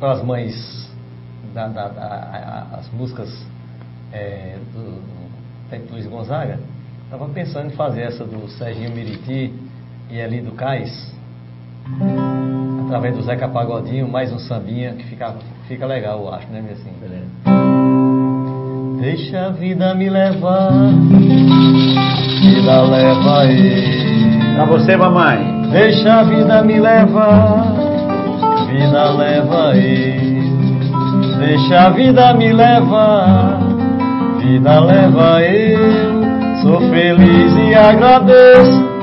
[0.00, 0.90] as mães
[1.52, 3.28] da, da, da, as músicas
[4.12, 5.00] é, do,
[5.70, 6.58] do Luiz Gonzaga,
[7.04, 9.52] estava pensando em fazer essa do Serginho Miriti
[10.10, 11.14] e ali do Cais,
[12.86, 15.34] através do Zeca Pagodinho, mais um sambinha que fica,
[15.66, 16.92] fica legal, eu acho, né, assim.
[19.00, 20.90] Deixa a vida me levar,
[22.46, 24.54] vida leva aí.
[24.54, 25.56] Pra você, mamãe.
[25.70, 27.66] Deixa a vida me levar,
[28.68, 30.36] vida leva aí.
[31.38, 33.58] Deixa a vida me levar,
[34.38, 36.16] vida leva eu.
[36.62, 38.95] Sou feliz e agradeço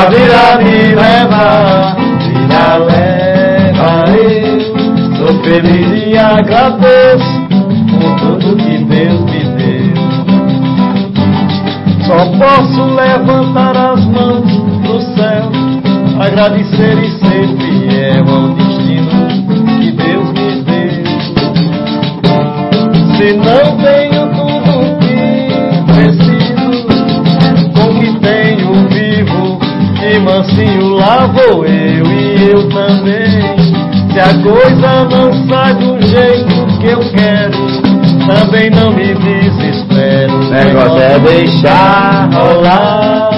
[0.00, 4.60] a vida me levar, vida leva eu.
[5.16, 7.40] Sou feliz e agradeço
[7.90, 9.94] por tudo que Deus me deu.
[12.06, 14.50] Só posso levantar as mãos
[14.82, 15.50] pro céu,
[16.18, 17.29] agradecer e ser
[41.22, 43.30] deixar rolar.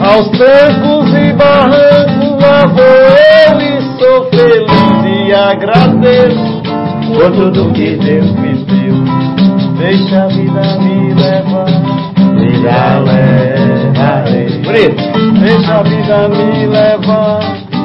[0.00, 6.62] Aos trancos e barrancos lá vou eu e sou feliz e agradeço
[7.08, 8.94] por tudo que Deus me deu.
[9.78, 11.66] Deixa a vida me levar,
[12.36, 14.62] vida leva eu.
[14.62, 15.40] Bonito.
[15.40, 17.40] Deixa a vida me levar,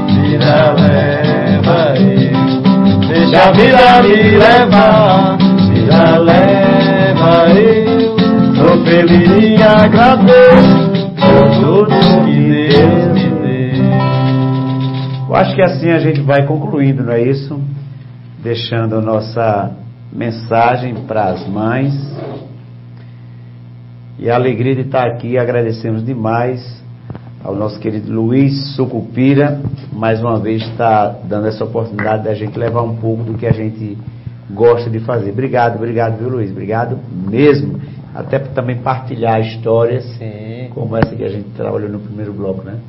[0.10, 3.08] vida leva eu.
[3.08, 5.38] Deixa a vida me levar,
[5.74, 7.73] vida leva eu.
[9.04, 9.18] Que
[12.48, 13.74] Deus me.
[15.28, 17.60] Eu acho que assim a gente vai concluindo, não é isso?
[18.42, 19.76] Deixando nossa
[20.12, 21.94] mensagem para as mães.
[24.18, 26.82] E a alegria de estar aqui, agradecemos demais
[27.44, 29.60] ao nosso querido Luiz Sucupira,
[29.92, 33.52] mais uma vez está dando essa oportunidade da gente levar um pouco do que a
[33.52, 33.98] gente
[34.50, 35.32] gosta de fazer.
[35.32, 36.50] Obrigado, obrigado, viu Luiz?
[36.52, 36.98] Obrigado
[37.30, 37.82] mesmo.
[38.16, 42.80] Até também partilhar histórias Sim, como essa que a gente trabalhou no primeiro bloco, né?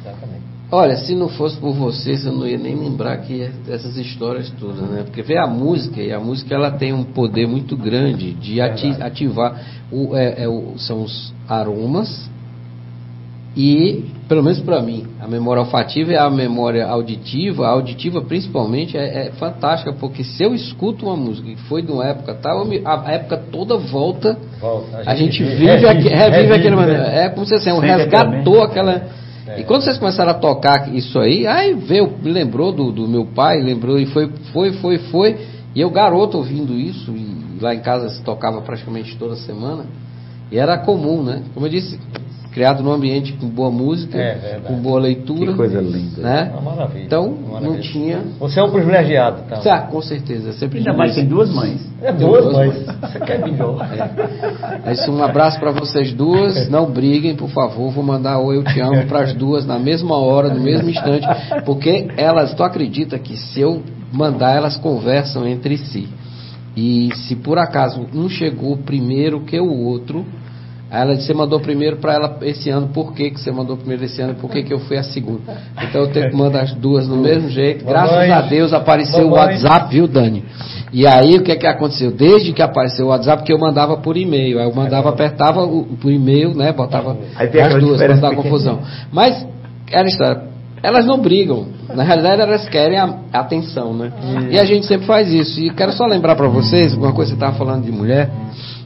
[0.00, 0.42] exatamente.
[0.70, 4.80] Olha, se não fosse por vocês, eu não ia nem lembrar que essas histórias todas,
[4.88, 5.02] né?
[5.04, 8.88] Porque vê a música, e a música ela tem um poder muito grande de ati
[8.88, 9.02] Verdade.
[9.02, 9.60] ativar.
[9.90, 12.30] O, é, é o- são os aromas
[13.54, 18.96] e, pelo menos para mim, a memória olfativa e a memória auditiva, a auditiva principalmente,
[18.96, 22.64] é, é fantástica, porque se eu escuto uma música que foi de uma época tal,
[22.64, 24.38] me- a, a época toda volta.
[24.58, 25.02] Volta.
[25.04, 26.92] A gente vive, aque- revive, aquele momento.
[27.02, 29.02] É como se assim, um resgatou aquela.
[29.46, 29.60] É.
[29.60, 33.26] E quando vocês começaram a tocar isso aí, aí veio, me lembrou do, do meu
[33.26, 35.36] pai, lembrou e foi, foi, foi, foi.
[35.74, 39.84] E eu, garoto, ouvindo isso, e lá em casa se tocava praticamente toda semana.
[40.50, 41.42] E era comum, né?
[41.54, 41.98] Como eu disse,
[42.52, 45.52] criado num ambiente com boa música, É, com boa leitura.
[45.52, 46.22] Que coisa linda.
[46.22, 46.50] Né?
[46.52, 47.04] Uma maravilha.
[47.04, 47.80] Então, uma não maravilha.
[47.80, 48.18] tinha.
[48.38, 49.72] Você é um privilegiado, então.
[49.72, 51.80] Ah, com certeza, sempre Ainda digo mais tem duas mães.
[52.02, 53.78] É Tem duas, duas, mas você quer melhor.
[54.84, 56.68] É isso, um abraço para vocês duas.
[56.68, 57.90] Não briguem, por favor.
[57.90, 61.26] Vou mandar o eu te amo para as duas na mesma hora, no mesmo instante,
[61.64, 63.82] porque elas, tu acredita que se eu
[64.12, 66.08] mandar, elas conversam entre si.
[66.76, 70.24] E se por acaso um chegou primeiro que o outro,
[70.92, 73.78] aí ela disse, você mandou primeiro para ela esse ano, por que, que você mandou
[73.78, 75.40] primeiro esse ano, por que, que eu fui a segunda?
[75.82, 77.84] Então eu tenho que mandar as duas no mesmo jeito.
[77.84, 79.30] Graças a Deus apareceu o.
[79.30, 80.44] WhatsApp, viu, Dani?
[80.92, 82.10] E aí o que é que aconteceu?
[82.10, 84.58] Desde que apareceu o WhatsApp, que eu mandava por e-mail.
[84.58, 86.72] Aí eu mandava, apertava o, por e-mail, né?
[86.72, 88.80] Botava as duas para dar confusão.
[89.10, 89.46] Mas,
[89.90, 90.42] era história.
[90.82, 91.66] Elas não brigam.
[91.94, 94.12] Na realidade, elas querem a a atenção, né?
[94.50, 95.58] E a gente sempre faz isso.
[95.58, 98.30] E quero só lembrar para vocês, uma coisa que você estava falando de mulher,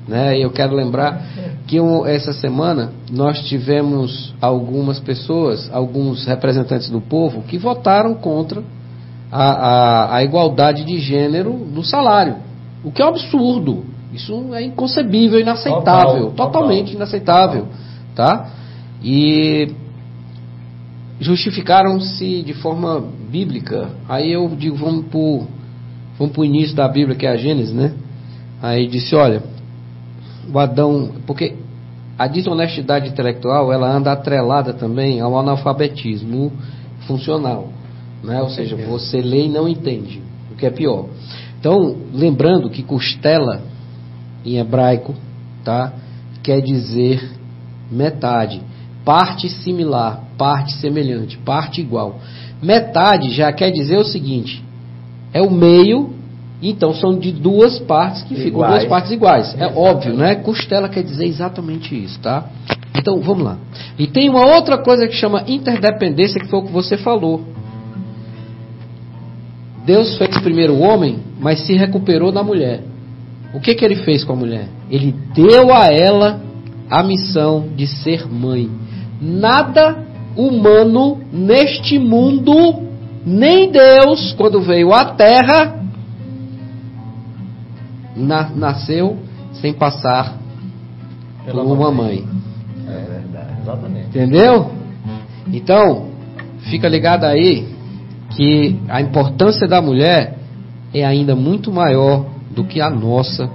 [0.06, 0.38] né?
[0.38, 1.20] E eu quero lembrar
[1.66, 8.62] que um- essa semana nós tivemos algumas pessoas, alguns representantes do povo, que votaram contra
[9.30, 12.36] a, a, a igualdade de gênero no salário.
[12.84, 13.84] O que é um absurdo.
[14.12, 16.30] Isso é inconcebível, inaceitável.
[16.30, 16.96] Total, totalmente total.
[16.96, 17.68] inaceitável.
[18.14, 18.48] Tá?
[19.02, 19.72] E
[21.20, 23.88] justificaram-se de forma bíblica.
[24.08, 25.46] Aí eu digo, vamos para o
[26.18, 27.92] vamos pro início da Bíblia, que é a Gênesis, né?
[28.62, 29.42] Aí disse, olha,
[30.52, 31.54] o Adão, porque
[32.18, 36.52] a desonestidade intelectual, ela anda atrelada também ao analfabetismo
[37.06, 37.68] funcional,
[38.22, 38.42] né?
[38.42, 41.06] Ou seja, você lê e não entende, o que é pior.
[41.60, 43.60] Então, lembrando que costela
[44.44, 45.14] em hebraico,
[45.64, 45.92] tá?
[46.42, 47.36] Quer dizer
[47.90, 48.62] metade,
[49.04, 52.18] parte similar, parte semelhante, parte igual.
[52.62, 54.64] Metade já quer dizer o seguinte:
[55.32, 56.14] é o meio,
[56.62, 58.72] então são de duas partes que ficam Iguais.
[58.72, 59.56] duas partes iguais.
[59.58, 60.36] É óbvio, né?
[60.36, 62.44] Costela quer dizer exatamente isso, tá?
[62.96, 63.58] Então, vamos lá.
[63.98, 67.42] E tem uma outra coisa que chama interdependência, que foi o que você falou.
[69.84, 72.82] Deus fez primeiro o homem, mas se recuperou da mulher.
[73.54, 74.68] O que, que ele fez com a mulher?
[74.90, 76.40] Ele deu a ela
[76.90, 78.68] a missão de ser mãe.
[79.20, 80.04] Nada
[80.36, 82.82] humano neste mundo,
[83.24, 85.85] nem Deus, quando veio à Terra,
[88.16, 89.18] na- nasceu
[89.60, 90.36] sem passar
[91.44, 92.22] Pela por uma mãe.
[92.22, 92.28] mãe.
[92.88, 94.08] É verdade, exatamente.
[94.08, 94.70] Entendeu?
[95.52, 96.06] Então,
[96.70, 97.66] fica ligado aí
[98.30, 100.38] que a importância da mulher
[100.92, 103.48] é ainda muito maior do que a nossa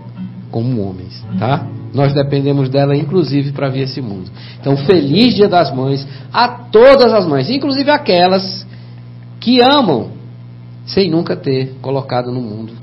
[0.49, 1.65] como homens, tá?
[1.93, 4.29] Nós dependemos dela, inclusive, para vir esse mundo.
[4.59, 8.65] Então, feliz Dia das Mães a todas as mães, inclusive aquelas
[9.39, 10.09] que amam
[10.85, 12.73] sem nunca ter colocado no mundo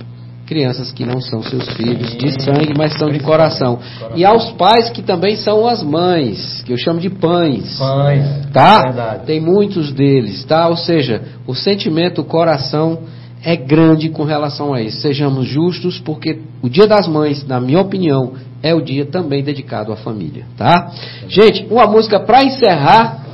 [0.49, 3.79] crianças que não são seus filhos de sangue, mas são de coração.
[4.15, 7.79] E aos pais que também são as mães, que eu chamo de pães.
[7.79, 8.81] Pães, Tá?
[8.81, 9.27] verdade.
[9.27, 10.67] Tem muitos deles, tá?
[10.69, 13.01] Ou seja, o sentimento, o coração
[13.45, 15.03] é grande com relação a isso.
[15.03, 18.33] Sejamos justos, porque o Dia das Mães, na minha opinião,
[18.63, 20.91] é o dia também dedicado à família, tá?
[21.29, 23.25] Gente, uma música para encerrar.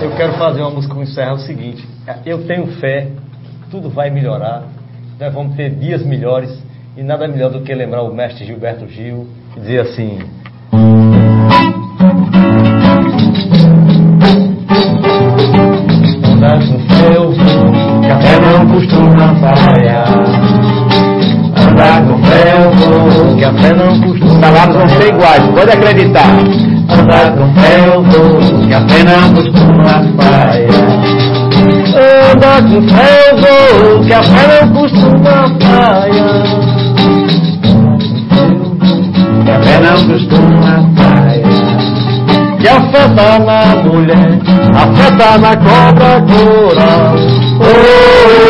[0.00, 1.84] Eu quero fazer uma música que encerra o seguinte.
[2.24, 3.08] Eu tenho fé,
[3.70, 4.62] tudo vai melhorar,
[5.18, 6.50] nós vamos ter dias melhores
[6.96, 10.18] e nada melhor do que lembrar o mestre Gilberto Gil e dizer assim.
[16.24, 20.08] Andar com fé eu vou, café não costuma falhar.
[21.56, 26.38] Andar com fé eu vou, café não costuma Os salários vão ser iguais, pode acreditar.
[26.88, 31.33] Andar com fé eu vou, que a fé não costuma falhar.
[32.34, 36.42] Eu vou, que a fé não costuma falhar.
[39.44, 41.54] Que a fé não costuma falhar.
[42.58, 44.32] Que a fé tá na mulher,
[44.74, 47.14] a fé tá na cobra coral.
[47.60, 48.44] Oh,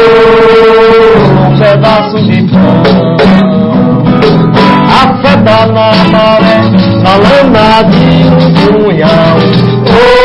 [1.47, 2.83] um pedaço de pão.
[4.89, 6.59] A fé tá na maré,
[7.03, 8.45] na lama de um
[8.83, 9.39] punhal.
[9.91, 10.25] Oh,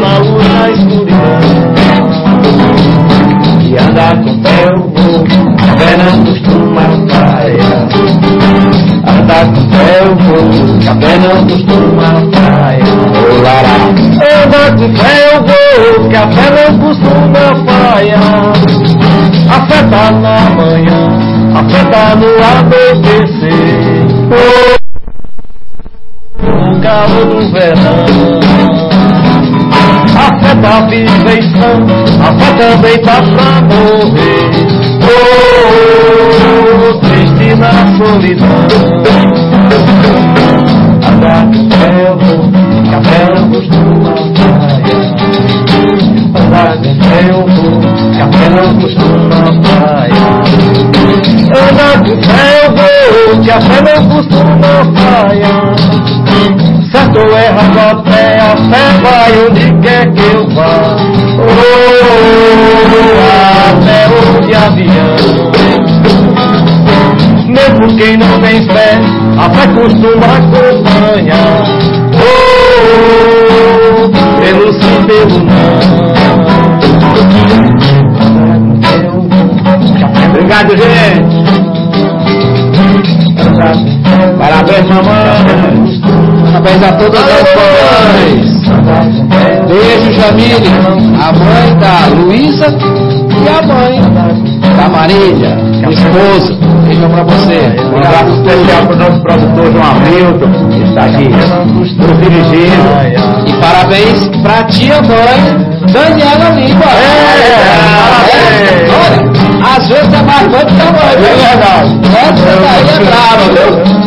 [0.00, 1.25] na luz da escuridão.
[3.78, 5.24] Andar com fé eu vou,
[5.58, 7.88] a fé não costuma falhar.
[9.06, 12.96] Andar com fé eu vou, que a fé não costuma falhar.
[14.44, 18.52] Andar com fé eu vou, que a fé não costuma falhar.
[19.48, 21.02] A fé tá na manhã,
[21.54, 24.06] a fé tá no anoitecer.
[24.32, 24.76] Oh,
[26.42, 28.75] no calor do verão.
[30.16, 31.30] A fé tá viva
[32.20, 34.50] a fé também tá pra morrer.
[35.02, 35.36] Oh,
[37.00, 38.66] triste na solidão.
[42.92, 43.00] A
[43.50, 44.14] costuma
[44.46, 45.06] falhar.
[46.34, 46.76] Andar
[47.28, 47.78] eu vou,
[48.12, 48.26] que a
[48.80, 50.44] costuma falhar.
[51.68, 51.98] Andar
[52.54, 54.36] eu vou, que a fé não costuma.
[56.96, 60.96] Certo ou errado a fé, a fé vai onde quer que eu vá.
[61.38, 62.80] Oh,
[63.68, 65.16] até o de avião.
[67.48, 68.98] Mesmo quem não tem fé,
[69.38, 71.64] a fé costuma acompanhar.
[72.16, 74.08] Oh,
[74.40, 75.78] pelo sim, pelo não.
[80.30, 81.36] Obrigado, gente.
[84.38, 85.65] Parabéns, mamãe.
[86.66, 88.44] Parabéns a todas as mães.
[89.68, 90.70] Beijo, Jamile.
[91.22, 94.00] A mãe da Luísa e a mãe
[94.76, 96.58] da Marília, minha esposa.
[96.84, 97.72] beijão pra você.
[97.92, 101.28] Um abraço especial para o nosso produtor João Hamilton, que está aqui
[101.72, 101.88] nos
[102.18, 102.90] dirigindo.
[103.46, 105.38] E parabéns pra tia mãe,
[105.92, 106.84] Daniela Lima.
[106.84, 107.46] É,
[109.06, 111.26] Olha, às vezes é mais fã que a mãe, viu?
[111.26, 111.90] É verdade.
[112.06, 114.05] Essa daí é brava, viu?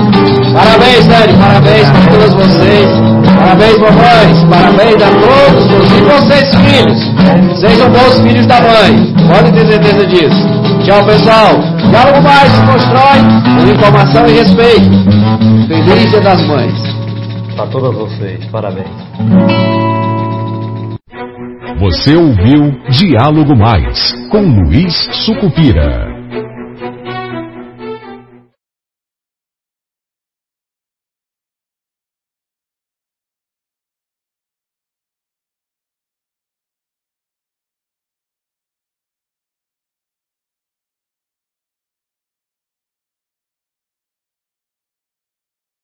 [0.60, 2.89] Parabéns, Dani, parabéns para todos vocês.
[3.38, 4.43] Parabéns, mamães.
[4.49, 7.60] Parabéns a todos e vocês, filhos.
[7.62, 9.14] Sejam bons filhos da mãe.
[9.34, 10.60] Podem ter certeza disso.
[10.84, 11.55] Tchau, pessoal.
[11.89, 13.20] Diálogo mais se constrói
[13.55, 14.89] com informação e respeito.
[15.86, 16.74] Feliz Dia das Mães.
[17.55, 18.88] Para todas vocês, parabéns.
[21.80, 24.93] Você ouviu Diálogo Mais com Luiz
[25.26, 26.09] Sucupira.